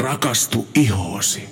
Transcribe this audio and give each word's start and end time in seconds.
Rakastu 0.00 0.66
ihoosi. 0.74 1.48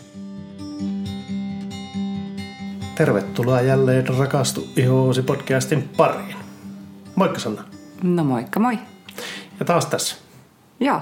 Tervetuloa 2.94 3.60
jälleen 3.60 4.08
Rakastu 4.18 4.68
ihoosi 4.76 5.22
podcastin 5.22 5.88
pariin. 5.96 6.36
Moikka 7.14 7.38
Sanna. 7.38 7.64
No 8.02 8.24
moikka 8.24 8.60
moi. 8.60 8.78
Ja 9.60 9.64
taas 9.66 9.86
tässä. 9.86 10.16
Joo. 10.80 11.00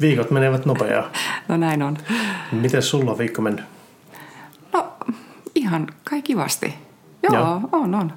Viikot 0.00 0.30
menevät 0.30 0.66
nopeaa. 0.66 1.10
No 1.48 1.56
näin 1.56 1.82
on. 1.82 1.98
Miten 2.52 2.82
sulla 2.82 3.10
on 3.10 3.18
viikko 3.18 3.42
mennyt? 3.42 3.64
No 4.72 4.92
ihan 5.54 5.86
kai 6.10 6.22
kivasti. 6.22 6.74
Joo, 7.22 7.34
Joo. 7.34 7.60
on, 7.72 7.94
on. 7.94 8.12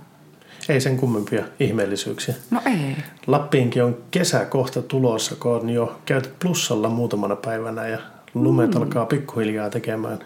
Ei 0.70 0.82
sen 0.82 0.98
kummempia 0.98 1.44
ihmeellisyyksiä. 1.60 2.36
No 2.52 2.62
ei. 2.66 2.98
Lappiinkin 3.28 3.84
on 3.84 3.98
kesä 4.12 4.46
kohta 4.46 4.82
tulossa, 4.82 5.36
kun 5.36 5.52
on 5.56 5.70
jo 5.70 6.00
käyty 6.06 6.30
plussalla 6.40 6.90
muutamana 6.90 7.36
päivänä 7.36 7.88
ja 7.88 8.00
lumet 8.34 8.76
mm. 8.76 8.82
alkaa 8.82 9.06
pikkuhiljaa 9.06 9.70
tekemään 9.70 10.20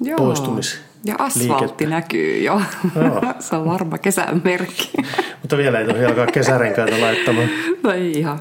Joo. 0.00 0.18
poistumis. 0.18 0.80
Ja 1.04 1.14
asfaltti 1.18 1.62
liikettä. 1.62 1.86
näkyy 1.86 2.42
jo. 2.42 2.60
Joo. 2.96 3.22
Se 3.38 3.56
on 3.56 3.66
varma 3.66 3.98
kesän 3.98 4.40
merkki. 4.44 4.90
Mutta 5.42 5.56
vielä 5.56 5.80
ei 5.80 5.86
tohi 5.86 6.04
alkaa 6.04 6.26
kesärenkaita 6.26 7.00
laittamaan. 7.00 7.48
no 7.82 7.92
ei 7.92 8.12
ihan. 8.12 8.40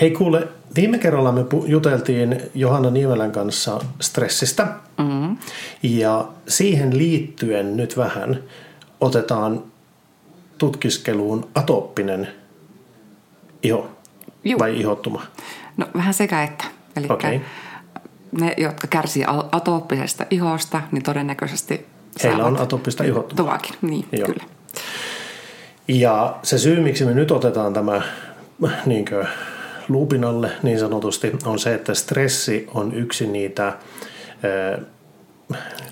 Hei 0.00 0.10
kuule, 0.10 0.48
viime 0.76 0.98
kerralla 0.98 1.32
me 1.32 1.44
juteltiin 1.66 2.42
Johanna 2.54 2.90
Niemelän 2.90 3.32
kanssa 3.32 3.80
stressistä. 4.00 4.66
Mm-hmm. 4.98 5.36
Ja 5.82 6.28
siihen 6.48 6.98
liittyen 6.98 7.76
nyt 7.76 7.96
vähän 7.96 8.42
otetaan 9.00 9.62
tutkiskeluun 10.58 11.48
atooppinen 11.54 12.28
iho 13.62 13.90
Juu. 14.44 14.58
vai 14.58 14.80
ihottuma. 14.80 15.22
No 15.76 15.86
vähän 15.94 16.14
sekä 16.14 16.42
että. 16.42 16.64
Eli 16.96 17.06
Okei. 17.10 17.40
Ne, 18.40 18.54
jotka 18.56 18.86
kärsii 18.86 19.24
atooppisesta 19.52 20.26
ihosta, 20.30 20.80
niin 20.92 21.02
todennäköisesti 21.02 21.86
Heillä 22.22 22.44
on 22.44 22.60
atooppista 22.60 23.04
ihottumaa. 23.04 23.36
Tuvakin, 23.36 23.74
niin 23.82 24.08
Joo. 24.12 24.26
kyllä. 24.26 24.44
Ja 25.88 26.36
se 26.42 26.58
syy, 26.58 26.80
miksi 26.80 27.04
me 27.04 27.14
nyt 27.14 27.30
otetaan 27.30 27.72
tämä 27.72 28.02
niinkö, 28.86 29.26
luupin 29.88 30.24
alle 30.24 30.50
niin 30.62 30.78
sanotusti, 30.78 31.32
on 31.44 31.58
se, 31.58 31.74
että 31.74 31.94
stressi 31.94 32.68
on 32.74 32.94
yksi 32.94 33.26
niitä 33.26 33.64
ää, 34.42 34.78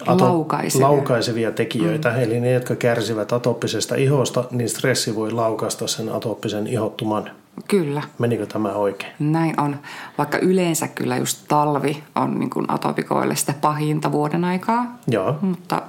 Laukaisevia. 0.06 0.86
laukaisevia 0.86 1.50
tekijöitä. 1.50 2.10
Mm. 2.10 2.22
Eli 2.22 2.41
ne, 2.41 2.52
jotka 2.52 2.74
kärsivät 2.76 3.32
atooppisesta 3.32 3.94
ihosta, 3.94 4.44
niin 4.50 4.69
stressi 4.69 5.14
voi 5.14 5.30
laukaista 5.30 5.86
sen 5.86 6.08
atooppisen 6.08 6.66
ihottuman. 6.66 7.30
Kyllä. 7.69 8.02
Menikö 8.19 8.47
tämä 8.47 8.69
oikein? 8.72 9.12
Näin 9.19 9.60
on. 9.60 9.77
Vaikka 10.19 10.38
yleensä 10.38 10.88
kyllä 10.88 11.16
just 11.16 11.44
talvi 11.48 12.02
on 12.14 12.38
niin 12.38 12.50
kuin 12.50 12.70
atopikoille 12.70 13.36
sitä 13.36 13.55
pahinta 13.60 14.12
vuoden 14.12 14.44
aikaa. 14.44 14.98
Joo. 15.06 15.38
Mutta 15.41 15.82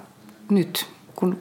nyt, 0.49 0.89
kun 1.16 1.38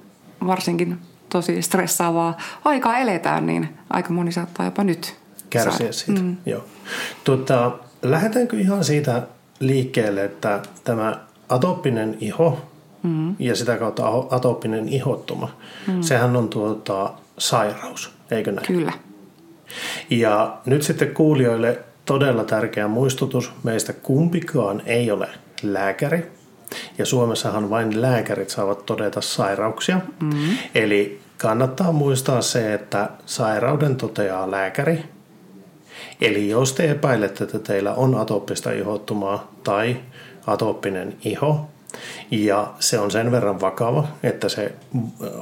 varsinkin 0.47 0.98
tosi 1.28 1.62
stressaavaa 1.62 2.36
aikaa 2.64 2.98
eletään, 2.98 3.47
niin 3.47 3.69
aika 3.91 4.12
moni 4.12 4.33
saattaa 4.33 4.67
jopa 4.67 4.84
nyt 4.84 5.17
kärsiä 5.50 5.78
saada. 5.78 5.92
siitä. 5.92 6.20
Mm. 6.20 6.36
Joo. 6.47 6.64
Tuota, 7.25 7.72
lähdetäänkö 8.02 8.61
ihan 8.61 8.84
siitä 8.84 9.22
liikkeelle, 9.61 10.25
että 10.25 10.61
tämä 10.84 11.20
atooppinen 11.48 12.17
iho 12.20 12.58
mm. 13.02 13.36
ja 13.39 13.56
sitä 13.56 13.77
kautta 13.77 14.02
atooppinen 14.30 14.89
ihottuma, 14.89 15.50
mm. 15.86 16.02
sehän 16.02 16.36
on 16.36 16.48
tuota, 16.48 17.11
sairaus, 17.39 18.12
eikö 18.30 18.52
näin? 18.52 18.67
Kyllä. 18.67 18.92
Ja 20.11 20.56
nyt 20.67 20.83
sitten 20.83 21.14
kuulijoille 21.14 21.78
todella 22.05 22.44
tärkeä 22.44 22.89
muistutus. 22.89 23.53
Meistä 23.62 23.92
kumpikaan 23.92 24.83
ei 24.86 25.11
ole 25.11 25.28
lääkäri. 25.62 26.27
Ja 26.98 27.06
Suomessahan 27.06 27.70
vain 27.70 28.02
lääkärit 28.02 28.50
saavat 28.50 28.86
todeta 28.86 29.20
sairauksia. 29.20 30.01
Mm-hmm. 30.20 30.57
Eli 30.74 31.20
kannattaa 31.39 31.92
muistaa 31.92 32.42
se, 32.42 32.74
että 32.74 33.11
sairauden 33.27 33.96
toteaa 33.96 34.51
lääkäri. 34.51 35.05
Eli 36.20 36.48
jos 36.48 36.73
te 36.73 36.91
epäilette, 36.91 37.45
että 37.45 37.58
teillä 37.58 37.95
on 37.95 38.14
atooppista 38.14 38.73
ihottumaa 38.73 39.52
tai 39.64 39.96
atooppinen 40.46 41.17
iho, 41.24 41.68
ja 42.30 42.74
se 42.80 42.98
on 42.98 43.11
sen 43.11 43.30
verran 43.30 43.61
vakava, 43.61 44.08
että 44.23 44.48
se 44.48 44.73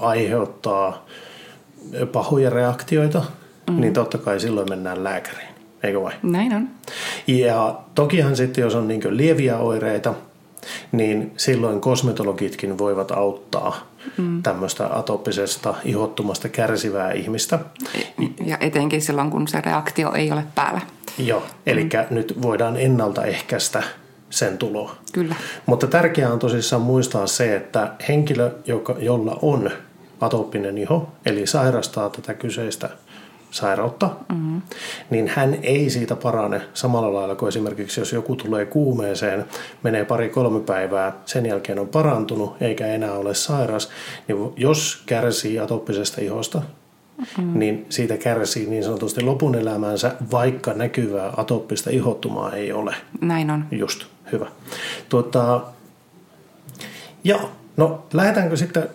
aiheuttaa 0.00 1.06
pahoja 2.12 2.50
reaktioita, 2.50 3.22
mm. 3.70 3.80
niin 3.80 3.92
totta 3.92 4.18
kai 4.18 4.40
silloin 4.40 4.68
mennään 4.68 5.04
lääkäriin, 5.04 5.48
eikö 5.82 6.02
vai? 6.02 6.12
Näin 6.22 6.54
on. 6.54 6.68
Ja 7.26 7.80
tokihan 7.94 8.36
sitten, 8.36 8.62
jos 8.62 8.74
on 8.74 8.88
niin 8.88 9.02
lieviä 9.10 9.58
oireita, 9.58 10.14
niin 10.92 11.32
silloin 11.36 11.80
kosmetologitkin 11.80 12.78
voivat 12.78 13.10
auttaa 13.10 13.86
mm. 14.18 14.42
tämmöistä 14.42 14.86
atooppisesta 14.86 15.74
ihottumasta 15.84 16.48
kärsivää 16.48 17.12
ihmistä. 17.12 17.58
Ja 18.44 18.58
etenkin 18.60 19.02
silloin, 19.02 19.30
kun 19.30 19.48
se 19.48 19.60
reaktio 19.60 20.12
ei 20.12 20.32
ole 20.32 20.44
päällä. 20.54 20.80
Joo, 21.18 21.42
eli 21.66 21.84
mm. 21.84 22.14
nyt 22.14 22.42
voidaan 22.42 22.76
ennaltaehkäistä 22.76 23.82
sen 24.30 24.58
tuloa. 24.58 24.96
Kyllä. 25.12 25.34
Mutta 25.66 25.86
tärkeää 25.86 26.32
on 26.32 26.38
tosissaan 26.38 26.82
muistaa 26.82 27.26
se, 27.26 27.56
että 27.56 27.92
henkilö, 28.08 28.50
joka, 28.66 28.96
jolla 28.98 29.38
on 29.42 29.70
atooppinen 30.20 30.78
iho, 30.78 31.08
eli 31.26 31.46
sairastaa 31.46 32.10
tätä 32.10 32.34
kyseistä 32.34 32.90
sairautta, 33.52 34.10
mm-hmm. 34.28 34.62
niin 35.10 35.28
hän 35.28 35.58
ei 35.62 35.90
siitä 35.90 36.16
parane 36.16 36.60
samalla 36.74 37.14
lailla 37.14 37.34
kuin 37.34 37.48
esimerkiksi 37.48 38.00
jos 38.00 38.12
joku 38.12 38.36
tulee 38.36 38.66
kuumeeseen, 38.66 39.44
menee 39.82 40.04
pari-kolme 40.04 40.60
päivää, 40.60 41.12
sen 41.26 41.46
jälkeen 41.46 41.78
on 41.78 41.88
parantunut 41.88 42.56
eikä 42.62 42.86
enää 42.86 43.12
ole 43.12 43.34
sairas, 43.34 43.90
niin 44.28 44.52
jos 44.56 45.02
kärsii 45.06 45.58
atooppisesta 45.58 46.20
ihosta, 46.20 46.62
mm-hmm. 47.18 47.58
niin 47.58 47.86
siitä 47.88 48.16
kärsii 48.16 48.66
niin 48.66 48.84
sanotusti 48.84 49.22
lopun 49.22 49.54
elämänsä, 49.54 50.14
vaikka 50.32 50.72
näkyvää 50.72 51.32
atooppista 51.36 51.90
ihottumaa 51.90 52.52
ei 52.52 52.72
ole. 52.72 52.94
Näin 53.20 53.50
on. 53.50 53.64
Just, 53.70 54.04
hyvä. 54.32 54.46
Tuota, 55.08 55.60
joo, 57.24 57.50
no 57.76 58.06
lähdetäänkö 58.12 58.56
sitten 58.56 58.88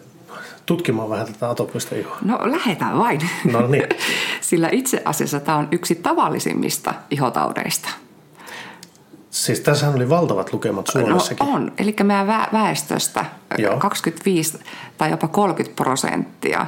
tutkimaan 0.68 1.09
vähän 1.09 1.28
tätä 1.28 1.50
atooppista 1.50 1.95
ihoa? 1.95 2.18
No 2.25 2.39
lähetään 2.44 2.97
vain. 2.97 3.22
No 3.51 3.68
niin. 3.68 3.88
Sillä 4.47 4.69
itse 4.72 5.02
asiassa 5.06 5.40
tämä 5.40 5.58
on 5.58 5.68
yksi 5.72 5.96
tavallisimmista 5.96 6.94
ihotaudeista. 7.12 7.90
Siis 9.30 9.59
tässä 9.59 9.90
oli 9.90 10.09
valtavat 10.09 10.53
lukemat 10.53 10.88
Suomessakin. 10.88 11.47
No 11.47 11.53
on. 11.53 11.72
Eli 11.78 11.96
meidän 12.03 12.28
vä- 12.28 12.53
väestöstä 12.53 13.25
Joo. 13.57 13.78
25 13.78 14.59
tai 14.97 15.12
jopa 15.12 15.28
30 15.28 15.75
prosenttia 15.84 16.66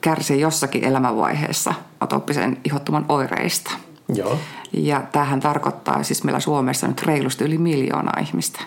kärsii 0.00 0.40
jossakin 0.40 0.84
elämänvaiheessa 0.84 1.74
atooppisen 2.00 2.56
ihottuman 2.64 3.04
oireista. 3.08 3.70
Joo, 4.14 4.38
Ja 4.72 5.02
tämähän 5.12 5.40
tarkoittaa 5.40 6.02
siis 6.02 6.24
meillä 6.24 6.40
Suomessa 6.40 6.88
nyt 6.88 7.02
reilusti 7.02 7.44
yli 7.44 7.58
miljoonaa 7.58 8.20
ihmistä. 8.20 8.60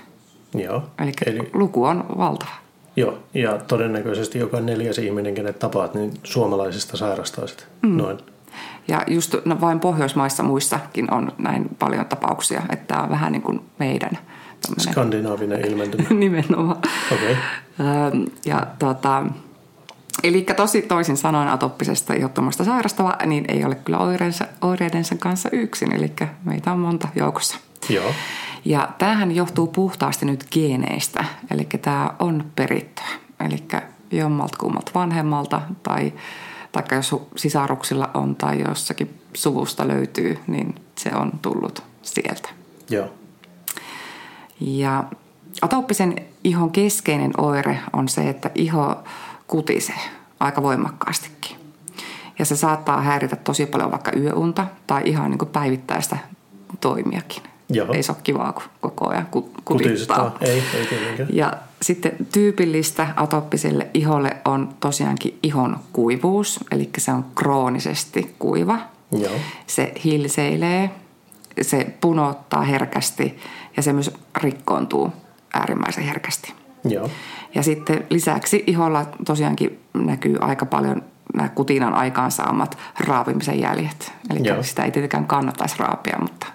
joo. 0.53 0.83
Eli, 0.99 1.11
Eli 1.25 1.49
luku 1.53 1.83
on 1.83 2.05
valtava. 2.17 2.51
Joo, 2.97 3.18
ja 3.34 3.58
todennäköisesti 3.68 4.40
joka 4.40 4.59
neljäs 4.59 4.97
ihminen, 4.97 5.35
kenet 5.35 5.59
tapaat, 5.59 5.94
niin 5.94 6.13
suomalaisista 6.24 6.97
sairastaisit. 6.97 7.68
Mm. 7.81 7.97
Noin. 7.97 8.18
Ja 8.88 9.02
just 9.08 9.35
no 9.46 9.62
vain 9.62 9.80
Pohjoismaissa 9.80 10.44
muissakin 10.44 11.13
on 11.13 11.31
näin 11.38 11.69
paljon 11.80 12.06
tapauksia, 12.06 12.62
että 12.69 12.85
tämä 12.88 13.03
on 13.03 13.09
vähän 13.09 13.31
niin 13.31 13.41
kuin 13.41 13.62
meidän 13.80 14.18
tämmöinen 14.62 14.91
Skandinaavinen 14.94 15.66
ilmentymä. 15.66 16.09
nimenomaan. 16.19 16.78
Okei. 17.12 17.38
Öm, 17.80 18.25
Ja 18.46 18.68
tota, 18.80 19.24
eli 20.24 20.41
tosi 20.41 20.81
toisin 20.81 21.18
sanoen 21.18 21.47
atoppisesta 21.47 22.14
ihottumasta 22.14 22.64
sairastava, 22.64 23.16
niin 23.25 23.46
ei 23.47 23.66
ole 23.66 23.75
kyllä 23.75 23.97
oireensa, 23.97 24.46
oireidensa 24.62 25.16
kanssa 25.19 25.50
yksin, 25.52 25.96
eli 25.96 26.14
meitä 26.44 26.72
on 26.72 26.79
monta 26.79 27.08
joukossa. 27.16 27.58
Joo. 27.89 28.13
Ja 28.66 28.89
tämähän 28.97 29.35
johtuu 29.35 29.67
puhtaasti 29.67 30.25
nyt 30.25 30.47
geeneistä, 30.51 31.25
eli 31.51 31.63
tämä 31.81 32.11
on 32.19 32.45
perittyä. 32.55 33.05
Eli 33.39 33.63
jommalta 34.11 34.57
kummalta 34.57 34.91
vanhemmalta 34.95 35.61
tai, 35.84 36.13
tai 36.72 36.84
jos 36.91 37.16
sisaruksilla 37.35 38.09
on 38.13 38.35
tai 38.35 38.63
jossakin 38.67 39.22
suvusta 39.34 39.87
löytyy, 39.87 40.39
niin 40.47 40.75
se 40.95 41.11
on 41.16 41.31
tullut 41.41 41.84
sieltä. 42.01 42.49
Joo. 42.89 43.07
Ja 44.59 45.03
atooppisen 45.61 46.16
ihon 46.43 46.72
keskeinen 46.72 47.31
oire 47.37 47.79
on 47.93 48.09
se, 48.09 48.29
että 48.29 48.51
iho 48.55 49.03
kutisee 49.47 49.99
aika 50.40 50.63
voimakkaastikin. 50.63 51.57
Ja 52.40 52.45
se 52.45 52.55
saattaa 52.55 53.01
häiritä 53.01 53.35
tosi 53.35 53.66
paljon 53.66 53.91
vaikka 53.91 54.11
yöunta 54.17 54.66
tai 54.87 55.01
ihan 55.05 55.31
niin 55.31 55.40
kuin 55.40 55.49
päivittäistä 55.49 56.17
toimiakin. 56.81 57.43
Joo. 57.69 57.93
Ei 57.93 58.03
se 58.03 58.11
ole 58.11 58.19
kivaa, 58.23 58.53
kun 58.53 58.64
koko 58.81 59.09
ajan 59.09 59.25
ku- 59.25 59.41
kutittaa. 59.41 59.66
Kutistaa. 59.66 60.37
Ei, 60.41 60.64
ei 60.73 60.85
tietenkään. 60.85 61.29
Ja 61.31 61.53
sitten 61.81 62.11
tyypillistä 62.31 63.08
atoppiselle 63.16 63.87
iholle 63.93 64.37
on 64.46 64.69
tosiaankin 64.79 65.40
ihon 65.43 65.78
kuivuus, 65.93 66.59
eli 66.72 66.90
se 66.97 67.11
on 67.11 67.25
kroonisesti 67.35 68.35
kuiva. 68.40 68.79
Joo. 69.11 69.34
Se 69.67 69.93
hilseilee 70.03 70.90
se 71.61 71.87
punottaa 72.02 72.61
herkästi 72.61 73.40
ja 73.78 73.84
se 73.84 73.93
myös 73.93 74.11
rikkoontuu 74.37 75.11
äärimmäisen 75.53 76.03
herkästi. 76.03 76.53
Joo. 76.84 77.09
Ja 77.55 77.64
sitten 77.64 78.05
lisäksi 78.09 78.64
iholla 78.67 79.05
tosiaankin 79.25 79.79
näkyy 79.93 80.37
aika 80.41 80.66
paljon 80.66 81.02
nämä 81.34 81.49
kutinan 81.49 81.93
aikaansaamat 81.93 82.78
raapimisen 82.99 83.59
jäljet. 83.59 84.11
Eli 84.29 84.40
Joo. 84.47 84.64
sitä 84.64 84.84
ei 84.84 84.91
tietenkään 84.91 85.25
kannattaisi 85.28 85.75
raapia, 85.79 86.17
mutta, 86.22 86.47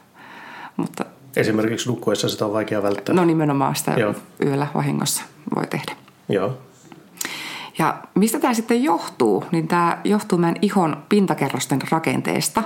mutta 0.83 1.05
Esimerkiksi 1.37 1.89
nukkuessa 1.89 2.29
sitä 2.29 2.47
on 2.47 2.53
vaikea 2.53 2.83
välttää. 2.83 3.15
no 3.15 3.25
nimenomaan 3.25 3.77
sitä 3.77 3.91
Joo. 3.91 4.15
yöllä 4.47 4.67
vahingossa 4.75 5.23
voi 5.57 5.67
tehdä. 5.67 5.93
Joo. 6.29 6.59
Ja 7.79 8.03
mistä 8.15 8.39
tämä 8.39 8.55
sitten 8.55 8.85
johtuu? 8.85 9.45
Niin 9.53 9.69
tämä 9.69 9.99
johtuu 10.05 10.39
meidän 10.39 10.57
ihon 10.63 10.97
pintakerrosten 11.09 11.79
rakenteesta 11.91 12.63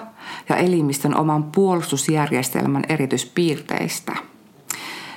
ja 0.49 0.57
elimistön 0.57 1.17
oman 1.17 1.45
puolustusjärjestelmän 1.45 2.83
erityispiirteistä. 2.89 4.13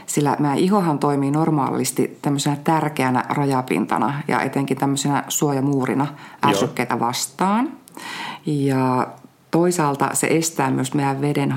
Sillä 0.06 0.36
meidän 0.40 0.58
ihohan 0.58 1.00
toimii 1.00 1.32
normaalisti 1.32 2.18
tämmöisenä 2.22 2.56
tärkeänä 2.64 3.24
rajapintana 3.30 4.22
ja 4.28 4.42
etenkin 4.42 4.78
tämmöisenä 4.78 5.24
suojamuurina 5.28 6.08
ärsykkeitä 6.46 7.00
vastaan. 7.00 7.72
Ja 8.46 9.08
toisaalta 9.52 10.10
se 10.14 10.28
estää 10.28 10.72
myös 10.72 10.94
meidän 10.94 11.22
veden 11.22 11.54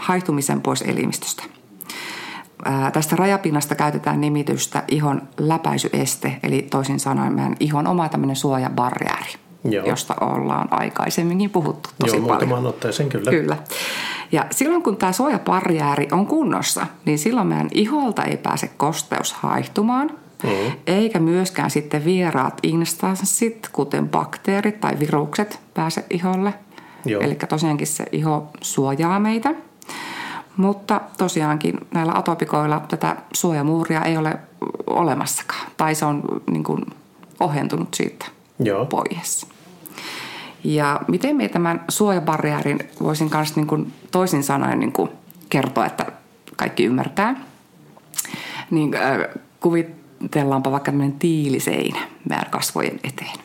haihtumisen 0.00 0.60
pois 0.62 0.82
elimistöstä. 0.82 1.42
Ää, 2.64 2.90
Tästä 2.90 3.16
rajapinnasta 3.16 3.74
käytetään 3.74 4.20
nimitystä 4.20 4.82
ihon 4.88 5.22
läpäisyeste, 5.38 6.36
eli 6.42 6.62
toisin 6.62 7.00
sanoen 7.00 7.32
meidän 7.32 7.56
ihon 7.60 7.86
oma 7.86 8.08
tämmöinen 8.08 8.36
suojabarriääri, 8.36 9.30
Joo. 9.64 9.86
josta 9.86 10.14
ollaan 10.20 10.68
aikaisemminkin 10.70 11.50
puhuttu 11.50 11.90
tosi 11.98 12.16
Joo, 12.16 12.26
paljon. 12.26 12.66
otteeseen 12.66 13.08
kyllä. 13.08 13.30
Kyllä. 13.30 13.56
Ja 14.32 14.46
silloin 14.50 14.82
kun 14.82 14.96
tämä 14.96 15.12
suojabarriääri 15.12 16.08
on 16.12 16.26
kunnossa, 16.26 16.86
niin 17.04 17.18
silloin 17.18 17.46
meidän 17.46 17.68
iholta 17.74 18.24
ei 18.24 18.36
pääse 18.36 18.68
kosteus 18.76 19.32
haihtumaan, 19.32 20.10
Mm. 20.42 20.72
eikä 20.86 21.18
myöskään 21.18 21.70
sitten 21.70 22.04
vieraat 22.04 22.58
instanssit, 22.62 23.68
kuten 23.72 24.08
bakteerit 24.08 24.80
tai 24.80 24.98
virukset, 24.98 25.60
pääse 25.74 26.04
iholle. 26.10 26.54
Eli 27.06 27.34
tosiaankin 27.34 27.86
se 27.86 28.04
iho 28.12 28.50
suojaa 28.60 29.20
meitä. 29.20 29.54
Mutta 30.56 31.00
tosiaankin 31.18 31.78
näillä 31.94 32.12
atopikoilla 32.14 32.80
tätä 32.88 33.16
suojamuuria 33.32 34.02
ei 34.02 34.16
ole 34.16 34.38
olemassakaan. 34.86 35.66
Tai 35.76 35.94
se 35.94 36.04
on 36.04 36.22
niin 36.50 36.64
kuin 36.64 36.86
ohentunut 37.40 37.94
siitä 37.94 38.26
Joo. 38.58 38.86
pois. 38.86 39.46
Ja 40.64 41.00
miten 41.08 41.36
me 41.36 41.48
tämän 41.48 41.84
suojabarriärin 41.88 42.78
voisin 43.02 43.30
kanssa 43.30 43.60
niin 43.60 43.66
kuin 43.66 43.92
toisin 44.10 44.42
sanoen 44.42 44.78
niin 44.78 44.92
kuin 44.92 45.10
kertoa, 45.48 45.86
että 45.86 46.06
kaikki 46.56 46.84
ymmärtää. 46.84 47.36
Niin 48.70 48.94
äh, 48.94 49.42
kuvitellaanpa 49.60 50.70
vaikka 50.70 50.90
tämmöinen 50.90 51.18
tiiliseinä 51.18 52.00
meidän 52.28 52.50
kasvojen 52.50 53.00
eteen. 53.04 53.38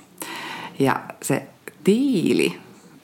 Ja 0.79 0.99
se 1.21 1.47
tiili 1.83 2.59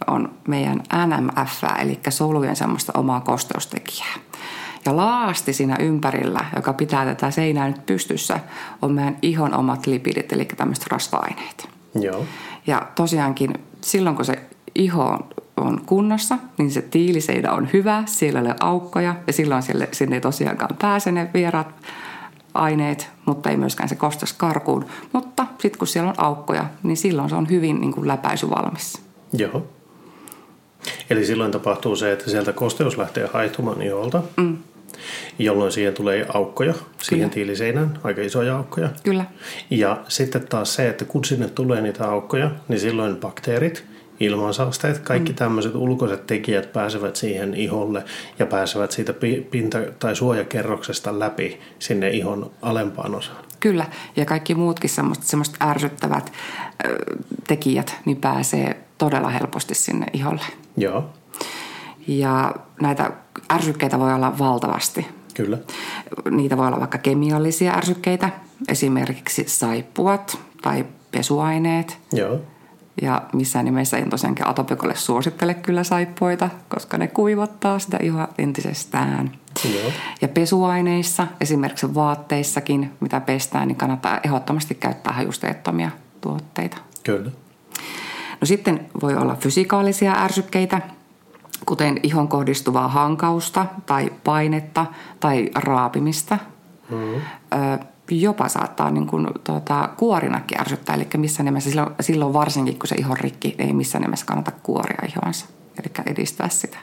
on 0.08 0.34
meidän 0.48 0.84
NMF, 1.06 1.64
eli 1.82 2.00
solujen 2.10 2.56
semmoista 2.56 2.92
omaa 2.96 3.22
kosteustekijää. 3.22 4.14
Ja 4.86 4.98
laasti 4.98 5.54
siinä 5.54 5.76
ympärillä, 5.80 6.46
joka 6.56 6.74
pitää 6.74 7.06
tätä 7.06 7.32
seinää 7.32 7.68
nyt 7.68 7.86
pystyssä, 7.86 8.40
on 8.82 8.94
meidän 8.94 9.18
ihon 9.22 9.54
omat 9.54 9.88
lipidit, 9.88 10.34
eli 10.34 10.46
tämmöiset 10.46 10.88
rasva-aineet. 10.88 11.70
Joo. 11.96 12.26
Ja 12.68 12.88
tosiaankin 12.96 13.54
silloin, 13.82 14.16
kun 14.16 14.26
se 14.26 14.42
iho 14.76 15.20
on- 15.58 15.82
kunnossa, 15.86 16.38
niin 16.58 16.72
se 16.72 16.82
tiiliseinä 16.82 17.52
on 17.52 17.70
hyvä, 17.74 18.04
siellä 18.06 18.40
ei 18.40 18.46
ole 18.46 18.56
aukkoja 18.60 19.16
ja 19.28 19.34
silloin 19.34 19.64
sille, 19.64 19.90
sinne 19.92 20.16
ei 20.16 20.22
tosiaankaan 20.22 20.76
pääse 20.82 21.12
ne 21.12 21.30
vieraat 21.34 21.68
aineet, 22.54 23.10
mutta 23.26 23.50
ei 23.50 23.58
myöskään 23.58 23.90
se 23.90 23.96
kostas 23.96 24.34
karkuun. 24.34 24.86
Mutta 25.14 25.48
sitten 25.60 25.80
kun 25.80 25.88
siellä 25.88 26.10
on 26.10 26.16
aukkoja, 26.18 26.66
niin 26.84 26.98
silloin 26.98 27.30
se 27.30 27.36
on 27.36 27.50
hyvin 27.50 27.82
niin 27.82 27.94
kuin 27.94 28.08
läpäisyvalmis. 28.08 29.02
Joo. 29.34 29.68
Eli 31.10 31.26
silloin 31.26 31.52
tapahtuu 31.52 31.96
se, 31.96 32.12
että 32.12 32.30
sieltä 32.32 32.54
kosteus 32.54 32.98
lähtee 32.98 33.30
haihtumaan 33.34 33.82
iholta, 33.82 34.22
mm. 34.38 34.58
jolloin 35.40 35.72
siihen 35.72 35.94
tulee 35.94 36.26
aukkoja, 36.34 36.74
siihen 36.74 37.30
Kyllä. 37.30 37.34
tiiliseinään, 37.34 38.00
aika 38.04 38.22
isoja 38.22 38.58
aukkoja. 38.58 38.90
Kyllä, 39.04 39.26
Ja 39.70 39.98
sitten 40.08 40.48
taas 40.48 40.76
se, 40.76 40.90
että 40.90 41.06
kun 41.06 41.26
sinne 41.26 41.48
tulee 41.48 41.82
niitä 41.82 42.10
aukkoja, 42.10 42.52
niin 42.68 42.80
silloin 42.80 43.16
bakteerit, 43.16 43.86
ilmansaasteet, 44.20 45.00
kaikki 45.00 45.32
mm. 45.32 45.36
tämmöiset 45.36 45.76
ulkoiset 45.76 46.28
tekijät 46.28 46.74
pääsevät 46.74 47.16
siihen 47.16 47.54
iholle 47.54 48.04
ja 48.40 48.46
pääsevät 48.46 48.92
siitä 48.92 49.14
pi- 49.14 49.48
pinta- 49.52 49.92
tai 50.00 50.16
suojakerroksesta 50.16 51.20
läpi 51.20 51.60
sinne 51.80 52.10
ihon 52.10 52.52
alempaan 52.62 53.16
osaan. 53.16 53.38
kyllä. 53.60 53.86
Ja 54.16 54.26
kaikki 54.26 54.56
muutkin 54.56 54.90
semmoiset, 54.90 55.24
semmoiset 55.24 55.56
ärsyttävät 55.62 56.32
ö, 56.86 56.96
tekijät 57.48 57.96
niin 58.06 58.18
pääsee 58.18 58.78
todella 58.98 59.30
helposti 59.30 59.76
sinne 59.76 60.06
iholle. 60.14 60.46
Joo, 60.78 61.06
Ja 62.08 62.56
näitä 62.82 63.12
ärsykkeitä 63.52 64.00
voi 64.00 64.14
olla 64.14 64.38
valtavasti. 64.40 65.08
kyllä. 65.34 65.58
Niitä 66.32 66.58
voi 66.58 66.68
olla 66.68 66.80
vaikka 66.80 66.98
kemiallisia 66.98 67.74
ärsykkeitä, 67.74 68.30
esimerkiksi 68.68 69.44
saippuat 69.48 70.38
tai 70.62 70.86
pesuaineet. 71.12 71.98
Joo, 72.14 72.40
Ja 73.02 73.22
missään 73.34 73.66
nimessä 73.66 73.98
en 73.98 74.10
tosiaankin 74.10 74.48
atopikolle 74.48 74.96
suosittele 74.96 75.54
kyllä 75.54 75.84
saippuita, 75.84 76.50
koska 76.70 76.98
ne 76.98 77.08
kuivattaa 77.08 77.80
sitä 77.80 77.98
ihoa 78.02 78.28
entisestään. 78.38 79.32
Joo. 79.74 79.92
Ja 80.22 80.28
pesuaineissa, 80.28 81.28
esimerkiksi 81.42 81.94
vaatteissakin, 81.94 82.92
mitä 83.00 83.20
pestään, 83.22 83.68
niin 83.68 83.76
kannattaa 83.76 84.20
ehdottomasti 84.24 84.76
käyttää 84.76 85.14
hajusteettomia 85.14 85.92
tuotteita. 86.22 86.78
kyllä. 87.04 87.32
No 88.44 88.48
sitten 88.48 88.90
voi 89.02 89.16
olla 89.16 89.36
fysikaalisia 89.36 90.14
ärsykkeitä, 90.14 90.82
kuten 91.66 92.00
ihon 92.04 92.28
kohdistuvaa 92.28 92.88
hankausta 92.88 93.66
tai 93.86 94.12
painetta 94.24 94.86
tai 95.20 95.50
raapimista. 95.56 96.38
Mm. 96.90 97.16
Ö, 97.16 97.22
jopa 98.12 98.50
saattaa 98.50 98.92
niin 98.92 99.08
kuin, 99.08 99.28
tuota, 99.44 99.90
kuorinakin 99.98 100.62
ärsyttää, 100.62 100.96
eli 100.96 101.08
missä 101.18 101.44
nimessä 101.44 101.70
silloin, 101.70 101.96
silloin 102.00 102.34
varsinkin, 102.34 102.80
kun 102.80 102.88
se 102.88 102.96
ihon 102.96 103.18
rikki, 103.18 103.56
ei 103.58 103.74
missään 103.74 104.02
nimessä 104.02 104.26
kannata 104.26 104.52
kuoria 104.64 105.08
ihoansa, 105.10 105.46
eli 105.80 106.12
edistää 106.12 106.50
sitä. 106.50 106.78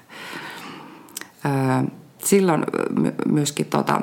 Ö, 1.44 1.90
silloin 2.24 2.64
my- 2.98 3.14
myöskin 3.28 3.66
tuota, 3.66 4.00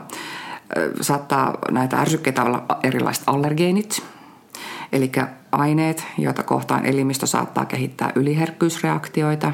saattaa 1.02 1.58
näitä 1.72 1.98
ärsykkeitä 1.98 2.44
olla 2.44 2.66
erilaiset 2.84 3.24
allergeenit, 3.28 4.04
Eli 4.92 5.12
aineet, 5.58 6.06
joita 6.18 6.44
kohtaan 6.44 6.86
elimistö 6.86 7.28
saattaa 7.28 7.66
kehittää 7.66 8.12
yliherkkyysreaktioita, 8.16 9.54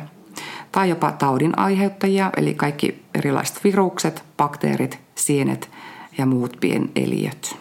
tai 0.72 0.90
jopa 0.90 1.12
taudin 1.12 1.60
aiheuttajia, 1.60 2.32
eli 2.38 2.54
kaikki 2.54 3.04
erilaiset 3.16 3.64
virukset, 3.64 4.24
bakteerit, 4.38 5.00
sienet 5.16 5.70
ja 6.18 6.26
muut 6.26 6.58
pieneliöt. 6.60 7.58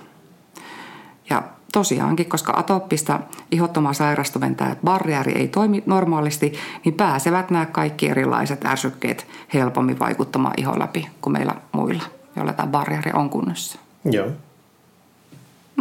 Ja 1.30 1.42
tosiaankin, 1.72 2.28
koska 2.28 2.52
atooppista 2.56 3.20
ihottomaa 3.50 3.92
sairastuven 3.92 4.56
barriäri 4.84 5.32
ei 5.32 5.48
toimi 5.48 5.82
normaalisti, 5.86 6.52
niin 6.84 6.94
pääsevät 6.94 7.50
nämä 7.50 7.66
kaikki 7.66 8.08
erilaiset 8.08 8.64
ärsykkeet 8.64 9.26
helpommin 9.54 9.98
vaikuttamaan 9.98 10.54
ihon 10.56 10.78
läpi 10.78 11.08
kuin 11.20 11.32
meillä 11.32 11.54
muilla, 11.72 12.02
joilla 12.36 12.52
tämä 12.52 12.66
barriäri 12.66 13.10
on 13.14 13.30
kunnossa. 13.30 13.78
Joo. 14.04 14.28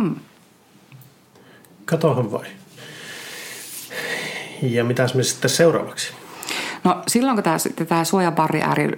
Hmm. 0.02 0.16
Katohan 1.92 2.32
vai. 2.32 2.46
Ja 4.62 4.84
mitäs 4.84 5.14
me 5.14 5.24
sitten 5.24 5.50
seuraavaksi? 5.50 6.14
No 6.84 7.02
silloin 7.08 7.38
kun 7.38 7.44
tämä, 7.44 7.58
sitten 7.58 7.88
tämä 7.88 8.04
suojabarriääri 8.04 8.92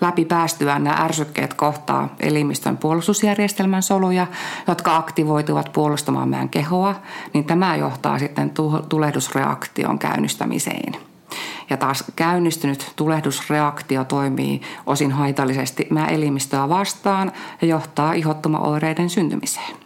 läpi 0.00 0.24
päästyään 0.24 0.84
nämä 0.84 0.96
ärsykkeet 0.96 1.54
kohtaa 1.54 2.14
elimistön 2.20 2.76
puolustusjärjestelmän 2.76 3.82
soluja, 3.82 4.26
jotka 4.68 4.96
aktivoituvat 4.96 5.72
puolustamaan 5.72 6.28
meidän 6.28 6.48
kehoa, 6.48 6.94
niin 7.32 7.44
tämä 7.44 7.76
johtaa 7.76 8.18
sitten 8.18 8.50
tu- 8.50 8.82
tulehdusreaktion 8.88 9.98
käynnistämiseen. 9.98 10.96
Ja 11.70 11.76
taas 11.76 12.04
käynnistynyt 12.16 12.92
tulehdusreaktio 12.96 14.04
toimii 14.04 14.60
osin 14.86 15.12
haitallisesti 15.12 15.86
meidän 15.90 16.10
elimistöä 16.10 16.68
vastaan 16.68 17.32
ja 17.62 17.68
johtaa 17.68 18.12
ihottumaoireiden 18.12 19.10
syntymiseen. 19.10 19.79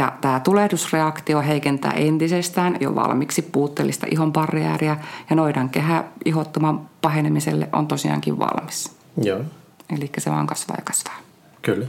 Ja 0.00 0.12
tämä 0.20 0.40
tulehdusreaktio 0.40 1.40
heikentää 1.42 1.92
entisestään 1.92 2.76
jo 2.80 2.94
valmiiksi 2.94 3.42
puutteellista 3.42 4.06
ihon 4.10 4.32
barriääriä 4.32 4.96
ja 5.30 5.36
noidan 5.36 5.68
kehä 5.68 6.04
ihottuman 6.24 6.88
pahenemiselle 7.02 7.68
on 7.72 7.86
tosiaankin 7.88 8.38
valmis. 8.38 8.96
Joo, 9.22 9.40
Eli 9.96 10.10
se 10.18 10.30
vaan 10.30 10.46
kasvaa 10.46 10.76
ja 10.78 10.84
kasvaa. 10.84 11.16
kyllä. 11.62 11.86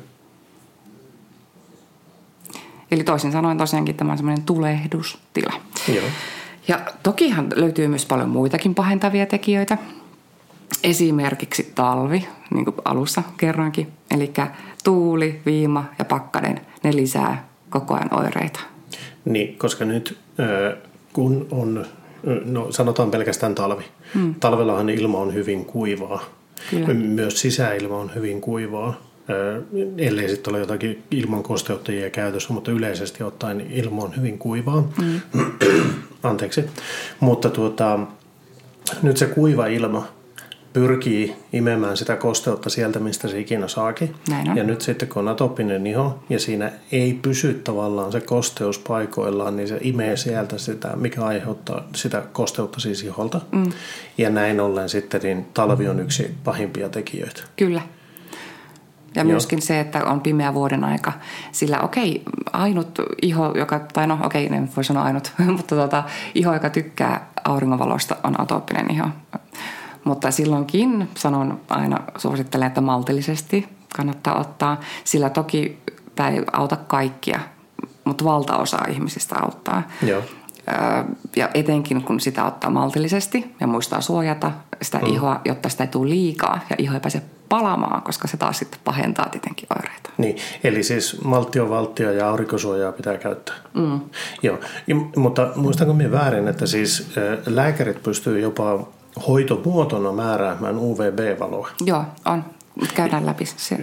Eli 2.91 3.03
toisin 3.03 3.31
sanoen 3.31 3.57
tosiaankin 3.57 3.95
tämä 3.95 4.11
on 4.11 4.17
semmoinen 4.17 4.43
tulehdustila. 4.45 5.53
Joo, 5.95 6.05
Ja 6.67 6.79
tokihan 7.03 7.47
löytyy 7.55 7.87
myös 7.87 8.05
paljon 8.05 8.29
muitakin 8.29 8.75
pahentavia 8.75 9.25
tekijöitä. 9.25 9.77
esimerkiksi 10.83 11.71
talvi, 11.75 12.27
niin 12.53 12.65
kuin 12.65 12.75
alussa 12.85 13.23
kerrankin. 13.37 13.91
Eli 14.11 14.33
tuuli, 14.83 15.41
viima 15.45 15.83
ja 15.99 16.05
pakkanen, 16.05 16.61
ne 16.83 16.95
lisää 16.95 17.50
koko 17.71 17.93
ajan 17.93 18.19
oireita. 18.19 18.59
Niin, 19.25 19.57
koska 19.57 19.85
nyt 19.85 20.17
kun 21.13 21.47
on, 21.51 21.85
no 22.45 22.71
sanotaan 22.71 23.11
pelkästään 23.11 23.55
talvi. 23.55 23.83
Hmm. 24.13 24.35
Talvellahan 24.35 24.89
ilma 24.89 25.17
on 25.17 25.33
hyvin 25.33 25.65
kuivaa. 25.65 26.23
Kyllä. 26.69 26.93
Myös 26.93 27.41
sisäilma 27.41 27.97
on 27.97 28.11
hyvin 28.15 28.41
kuivaa 28.41 29.11
ellei 29.97 30.29
sitten 30.29 30.53
ole 30.53 30.59
jotakin 30.59 31.03
ilman 31.11 31.43
kosteuttajia 31.43 32.09
käytössä, 32.09 32.53
mutta 32.53 32.71
yleisesti 32.71 33.23
ottaen 33.23 33.67
ilma 33.71 34.03
on 34.03 34.15
hyvin 34.17 34.39
kuivaa. 34.39 34.89
Mm. 35.01 35.21
Anteeksi. 36.23 36.65
Mutta 37.19 37.49
tuota, 37.49 37.99
nyt 39.01 39.17
se 39.17 39.25
kuiva 39.25 39.67
ilma 39.67 40.07
pyrkii 40.73 41.35
imemään 41.53 41.97
sitä 41.97 42.15
kosteutta 42.15 42.69
sieltä, 42.69 42.99
mistä 42.99 43.27
se 43.27 43.39
ikinä 43.39 43.67
saakin. 43.67 44.15
Ja 44.55 44.63
nyt 44.63 44.81
sitten 44.81 45.07
kun 45.07 45.19
on 45.19 45.27
atopinen 45.27 45.87
iho 45.87 46.23
ja 46.29 46.39
siinä 46.39 46.71
ei 46.91 47.19
pysy 47.21 47.61
tavallaan 47.63 48.11
se 48.11 48.21
kosteus 48.21 48.79
paikoillaan, 48.79 49.55
niin 49.55 49.67
se 49.67 49.77
imee 49.81 50.17
sieltä 50.17 50.57
sitä, 50.57 50.95
mikä 50.95 51.25
aiheuttaa 51.25 51.83
sitä 51.95 52.23
kosteutta 52.31 52.79
siis 52.79 53.03
iholta. 53.03 53.41
Mm. 53.51 53.71
Ja 54.17 54.29
näin 54.29 54.59
ollen 54.59 54.89
sitten 54.89 55.21
niin 55.21 55.45
talvi 55.53 55.87
on 55.87 55.99
yksi 55.99 56.35
pahimpia 56.43 56.89
tekijöitä. 56.89 57.43
Kyllä. 57.55 57.81
Ja 59.15 59.21
Joo. 59.21 59.31
myöskin 59.31 59.61
se, 59.61 59.79
että 59.79 60.05
on 60.05 60.21
pimeä 60.21 60.53
vuoden 60.53 60.83
aika. 60.83 61.13
Sillä 61.51 61.79
okei, 61.79 62.21
ainut 62.53 62.99
iho, 63.21 63.53
joka, 63.57 63.79
tai 63.93 64.07
no 64.07 64.17
okei, 64.23 64.45
en 64.45 64.69
voi 64.75 64.83
sanoa 64.83 65.03
ainut, 65.03 65.33
mutta 65.57 65.75
tota, 65.75 66.03
iho, 66.35 66.53
joka 66.53 66.69
tykkää 66.69 67.31
auringonvalosta, 67.43 68.17
on 68.23 68.41
atooppinen 68.41 68.91
iho. 68.91 69.07
Mutta 70.03 70.31
silloinkin 70.31 71.09
sanon 71.17 71.61
aina, 71.69 71.97
suosittelen, 72.17 72.67
että 72.67 72.81
maltillisesti 72.81 73.69
kannattaa 73.95 74.39
ottaa. 74.39 74.79
Sillä 75.03 75.29
toki 75.29 75.77
tämä 76.15 76.29
ei 76.29 76.41
auta 76.53 76.75
kaikkia, 76.75 77.39
mutta 78.03 78.23
valtaosa 78.23 78.77
ihmisistä 78.89 79.35
auttaa. 79.43 79.83
Joo. 80.07 80.21
Ja 81.35 81.49
etenkin 81.53 82.01
kun 82.01 82.19
sitä 82.19 82.45
ottaa 82.45 82.69
maltillisesti 82.69 83.55
ja 83.59 83.67
muistaa 83.67 84.01
suojata 84.01 84.51
sitä 84.81 84.97
mm. 84.97 85.07
ihoa, 85.07 85.41
jotta 85.45 85.69
sitä 85.69 85.83
ei 85.83 85.87
tule 85.87 86.09
liikaa 86.09 86.59
ja 86.69 86.75
iho 86.79 86.93
ei 86.93 86.99
pääse 86.99 87.21
palamaan, 87.49 88.01
koska 88.01 88.27
se 88.27 88.37
taas 88.37 88.59
sitten 88.59 88.79
pahentaa 88.83 89.29
tietenkin 89.29 89.67
oireita. 89.77 90.09
Niin, 90.17 90.37
eli 90.63 90.83
siis 90.83 91.23
malttio, 91.23 91.69
valtio 91.69 92.11
ja 92.11 92.29
aurinkosuojaa 92.29 92.91
pitää 92.91 93.17
käyttää. 93.17 93.55
Mm. 93.73 93.99
Joo, 94.43 94.59
ja, 94.87 94.95
mutta 95.15 95.49
muistanko 95.55 95.93
minä 95.93 96.11
väärin, 96.11 96.47
että 96.47 96.65
siis 96.65 97.11
lääkärit 97.45 98.03
pystyy 98.03 98.39
jopa 98.39 98.87
hoitomuotona 99.27 100.11
määräämään 100.11 100.77
UVB-valoa? 100.77 101.69
Joo, 101.85 102.03
on. 102.25 102.43
Käydään 102.95 103.25
läpi 103.25 103.45
se 103.45 103.77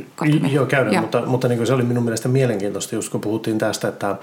Joo, 0.50 0.66
käydään, 0.66 0.94
Joo. 0.94 1.02
mutta, 1.02 1.22
mutta 1.26 1.48
niin 1.48 1.66
se 1.66 1.72
oli 1.72 1.82
minun 1.82 2.04
mielestä 2.04 2.28
mielenkiintoista, 2.28 2.94
just 2.94 3.12
kun 3.12 3.20
puhuttiin 3.20 3.58
tästä, 3.58 3.88
että 3.88 4.16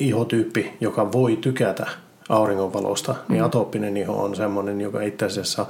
ihotyyppi, 0.00 0.76
joka 0.80 1.12
voi 1.12 1.36
tykätä 1.36 1.86
auringonvalosta, 2.28 3.12
niin 3.12 3.22
mm. 3.28 3.32
niin 3.32 3.44
atooppinen 3.44 3.96
iho 3.96 4.22
on 4.22 4.36
semmoinen, 4.36 4.80
joka 4.80 5.00
itse 5.00 5.26
asiassa 5.26 5.66